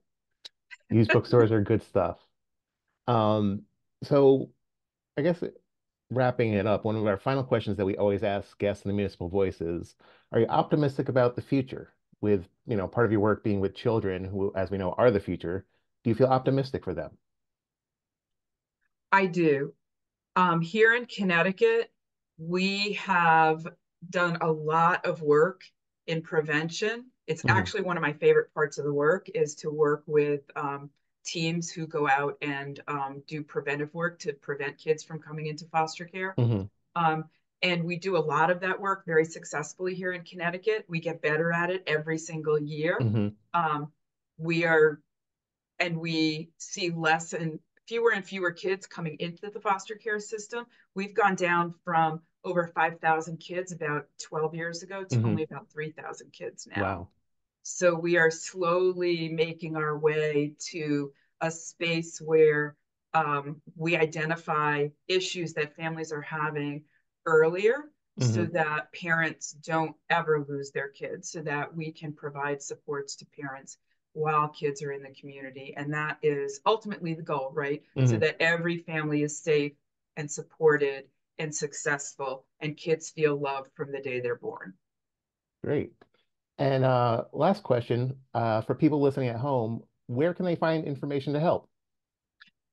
Used 0.91 1.11
bookstores 1.11 1.51
are 1.51 1.61
good 1.61 1.83
stuff. 1.83 2.19
Um, 3.07 3.63
so 4.03 4.51
I 5.17 5.23
guess 5.23 5.43
wrapping 6.11 6.55
it 6.55 6.67
up, 6.67 6.85
one 6.85 6.97
of 6.97 7.07
our 7.07 7.17
final 7.17 7.43
questions 7.43 7.77
that 7.77 7.87
we 7.87 7.97
always 7.97 8.23
ask 8.23 8.57
guests 8.59 8.85
in 8.85 8.91
the 8.91 8.95
municipal 8.95 9.29
voice 9.29 9.61
is, 9.61 9.95
are 10.33 10.41
you 10.41 10.47
optimistic 10.47 11.09
about 11.09 11.37
the 11.37 11.43
future 11.43 11.93
with, 12.21 12.49
you 12.67 12.77
know, 12.77 12.87
part 12.87 13.07
of 13.07 13.13
your 13.13 13.21
work 13.21 13.43
being 13.43 13.61
with 13.61 13.75
children 13.75 14.25
who, 14.25 14.53
as 14.55 14.71
we 14.71 14.79
know, 14.79 14.95
are 14.99 15.11
the 15.11 15.21
future? 15.21 15.67
Do 16.03 16.11
you 16.11 16.15
feel 16.15 16.27
optimistic 16.27 16.85
for 16.85 16.95
them? 16.95 17.11
I 19.11 19.27
do. 19.27 19.73
Um, 20.37 20.61
here 20.61 20.95
in 20.95 21.07
Connecticut, 21.07 21.91
we 22.39 22.95
have 22.95 23.67
done 24.11 24.39
a 24.41 24.51
lot 24.51 25.07
of 25.07 25.23
work 25.23 25.63
in 26.07 26.21
prevention. 26.21 27.07
It's 27.27 27.43
mm-hmm. 27.43 27.57
actually 27.57 27.83
one 27.83 27.97
of 27.97 28.03
my 28.03 28.13
favorite 28.13 28.53
parts 28.55 28.79
of 28.79 28.85
the 28.85 28.93
work 28.93 29.29
is 29.35 29.55
to 29.57 29.71
work 29.71 30.03
with 30.07 30.43
um, 30.57 30.91
teams 31.25 31.71
who 31.71 31.87
go 31.87 32.09
out 32.09 32.37
and 32.43 32.81
um, 32.87 33.23
do 33.27 33.43
preventive 33.43 33.93
work 33.95 34.19
to 34.21 34.33
prevent 34.33 34.79
kids 34.79 35.03
from 35.03 35.21
coming 35.21 35.47
into 35.47 35.65
foster 35.67 36.05
care. 36.05 36.35
Mm-hmm. 36.39 36.63
Um, 37.03 37.25
and 37.63 37.85
we 37.85 37.97
do 37.97 38.17
a 38.17 38.19
lot 38.19 38.51
of 38.51 38.61
that 38.61 38.79
work 38.79 39.07
very 39.07 39.25
successfully 39.25 39.95
here 39.95 40.13
in 40.13 40.23
Connecticut. 40.23 40.85
We 40.87 41.01
get 41.01 41.23
better 41.23 41.51
at 41.51 41.71
it 41.71 41.83
every 41.87 42.19
single 42.19 42.59
year. 42.59 42.99
Mm-hmm. 43.01 43.29
Um, 43.59 43.91
we 44.37 44.65
are, 44.67 45.01
and 45.79 45.99
we 45.99 46.51
see 46.59 46.91
less 46.91 47.33
and 47.33 47.59
fewer 47.89 48.13
and 48.13 48.25
fewer 48.25 48.51
kids 48.51 48.87
coming 48.87 49.17
into 49.19 49.51
the 49.51 49.61
foster 49.61 49.95
care 49.95 50.21
system. 50.21 50.67
We've 50.95 51.15
gone 51.15 51.37
down 51.37 51.75
from 51.85 52.21
over 52.45 52.71
5,000 52.75 53.39
kids 53.39 53.73
about 53.73 54.07
12 54.23 54.55
years 54.55 54.83
ago 54.83 55.05
to 55.05 55.17
mm-hmm. 55.17 55.27
only 55.27 55.43
about 55.45 55.71
3,000 55.71 56.33
kids 56.33 56.69
now. 56.75 56.83
Wow. 56.83 57.09
So 57.63 57.95
we 57.95 58.19
are 58.19 58.31
slowly 58.31 59.29
making 59.29 59.77
our 59.77 59.99
way 59.99 60.55
to 60.71 61.13
a 61.41 61.51
space 61.51 62.21
where 62.21 62.77
um, 63.15 63.63
we 63.77 63.97
identify 63.97 64.89
issues 65.09 65.55
that 65.55 65.77
families 65.77 66.13
are 66.13 66.21
having 66.21 66.83
earlier 67.25 67.85
mm-hmm. 68.21 68.33
so 68.33 68.45
that 68.47 68.93
parents 68.93 69.53
don't 69.53 69.97
ever 70.11 70.45
lose 70.47 70.73
their 70.73 70.89
kids, 70.89 71.31
so 71.31 71.41
that 71.43 71.75
we 71.75 71.93
can 71.93 72.13
provide 72.13 72.61
supports 72.61 73.17
to 73.17 73.27
parents 73.41 73.79
while 74.13 74.49
kids 74.49 74.83
are 74.83 74.93
in 74.93 75.03
the 75.03 75.15
community. 75.19 75.75
And 75.77 75.93
that 75.95 76.19
is 76.23 76.61
ultimately 76.67 77.15
the 77.15 77.23
goal, 77.23 77.51
right? 77.55 77.83
Mm-hmm. 77.97 78.09
So 78.09 78.17
that 78.19 78.37
every 78.41 78.79
family 78.79 79.23
is 79.23 79.39
safe 79.39 79.73
and 80.17 80.31
supported 80.31 81.05
and 81.39 81.55
successful 81.55 82.47
and 82.61 82.77
kids 82.77 83.11
feel 83.11 83.37
loved 83.37 83.71
from 83.75 83.93
the 83.93 84.01
day 84.01 84.21
they're 84.21 84.37
born. 84.37 84.75
Great. 85.63 85.93
And 86.59 86.85
uh, 86.85 87.25
last 87.33 87.63
question 87.63 88.17
uh, 88.33 88.61
for 88.63 88.75
people 88.75 89.01
listening 89.01 89.29
at 89.29 89.37
home, 89.37 89.83
where 90.07 90.35
can 90.35 90.45
they 90.45 90.57
find 90.57 90.85
information 90.85 91.33
to 91.33 91.41
help? 91.41 91.69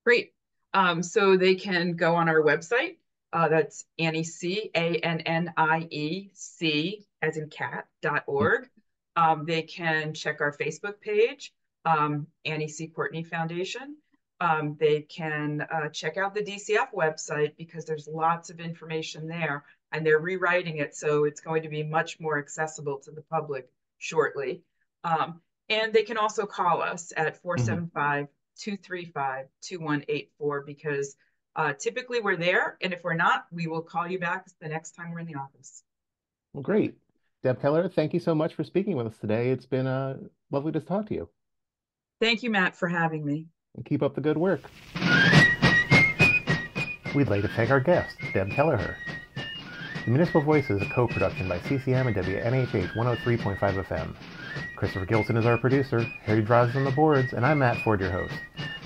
Great. 0.06 0.34
Um, 0.74 1.02
so 1.02 1.38
they 1.38 1.56
can 1.56 1.96
go 1.96 2.16
on 2.16 2.30
our 2.30 2.42
website. 2.42 2.98
Uh, 3.34 3.48
that's 3.48 3.86
Annie 3.98 4.24
C, 4.24 4.70
A 4.76 4.98
N 4.98 5.22
N 5.22 5.54
I 5.56 5.88
E 5.90 6.30
C, 6.34 7.06
as 7.22 7.38
in 7.38 7.50
Cat. 7.50 7.86
cat.org. 8.02 8.68
Um, 9.16 9.46
they 9.46 9.64
can 9.64 10.14
check 10.14 10.42
our 10.42 10.56
Facebook 10.56 11.00
page, 11.02 11.54
um, 11.86 12.28
Annie 12.46 12.68
C. 12.68 12.88
Courtney 12.88 13.24
Foundation 13.24 13.98
um, 14.42 14.76
they 14.80 15.02
can 15.02 15.62
uh, 15.62 15.88
check 15.90 16.18
out 16.18 16.34
the 16.34 16.42
DCF 16.42 16.88
website 16.96 17.56
because 17.58 17.86
there's 17.86 18.08
lots 18.12 18.50
of 18.50 18.60
information 18.60 19.28
there 19.28 19.64
and 19.92 20.04
they're 20.04 20.20
rewriting 20.20 20.78
it 20.78 20.96
so 20.96 21.26
it's 21.26 21.42
going 21.42 21.62
to 21.62 21.70
be 21.70 21.84
much 21.84 22.20
more 22.20 22.40
accessible 22.40 22.98
to 22.98 23.12
the 23.12 23.22
public 23.22 23.70
shortly. 24.00 24.64
Um, 25.04 25.42
and 25.70 25.94
they 25.94 26.02
can 26.02 26.18
also 26.18 26.48
call 26.48 26.82
us 26.82 27.14
at 27.16 27.40
475 27.44 28.28
235 28.58 29.46
2184 29.62 30.62
because 30.62 31.16
uh, 31.56 31.74
typically 31.74 32.20
we're 32.20 32.36
there. 32.36 32.78
And 32.82 32.94
if 32.94 33.04
we're 33.04 33.14
not, 33.14 33.46
we 33.52 33.68
will 33.68 33.82
call 33.82 34.08
you 34.08 34.18
back 34.18 34.48
the 34.60 34.70
next 34.70 34.92
time 34.92 35.12
we're 35.12 35.20
in 35.20 35.28
the 35.28 35.36
office. 35.36 35.84
Well, 36.54 36.64
great. 36.64 36.96
Deb 37.44 37.62
Keller, 37.62 37.88
thank 37.90 38.14
you 38.14 38.20
so 38.20 38.34
much 38.34 38.56
for 38.56 38.64
speaking 38.64 38.96
with 38.96 39.06
us 39.06 39.18
today. 39.18 39.52
It's 39.52 39.68
been 39.68 39.88
uh, 39.88 40.18
lovely 40.50 40.72
to 40.72 40.80
talk 40.80 41.08
to 41.08 41.14
you. 41.14 41.30
Thank 42.20 42.42
you, 42.42 42.50
Matt, 42.50 42.76
for 42.76 42.88
having 42.88 43.24
me 43.24 43.48
and 43.76 43.86
keep 43.86 44.02
up 44.02 44.16
the 44.16 44.22
good 44.22 44.38
work. 44.38 44.62
We'd 47.16 47.30
like 47.30 47.42
to 47.42 47.50
thank 47.56 47.70
our 47.70 47.80
guest, 47.80 48.16
Deb 48.34 48.52
Kelleher. 48.52 48.96
The 50.06 50.12
Municipal 50.12 50.42
Voice 50.42 50.70
is 50.70 50.82
a 50.82 50.90
co-production 50.94 51.48
by 51.48 51.60
CCM 51.60 52.08
and 52.08 52.16
WNHH 52.16 52.96
103.5 52.96 53.58
FM. 53.60 54.16
Christopher 54.76 55.06
Gilson 55.06 55.38
is 55.38 55.46
our 55.46 55.58
producer, 55.58 56.02
Harry 56.24 56.42
Draws 56.42 56.76
on 56.76 56.86
the 56.86 56.92
boards, 56.92 57.34
and 57.34 57.46
I'm 57.46 57.60
Matt 57.60 57.84
Ford, 57.84 58.00
your 58.00 58.12
host. 58.12 58.34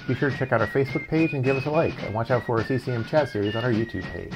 Be 0.07 0.15
sure 0.15 0.29
to 0.29 0.37
check 0.37 0.51
out 0.51 0.61
our 0.61 0.67
Facebook 0.67 1.07
page 1.07 1.33
and 1.33 1.43
give 1.43 1.55
us 1.55 1.65
a 1.65 1.71
like, 1.71 2.01
and 2.03 2.13
watch 2.13 2.31
out 2.31 2.45
for 2.45 2.59
our 2.59 2.65
CCM 2.65 3.05
chat 3.05 3.29
series 3.29 3.55
on 3.55 3.63
our 3.63 3.71
YouTube 3.71 4.03
page. 4.11 4.33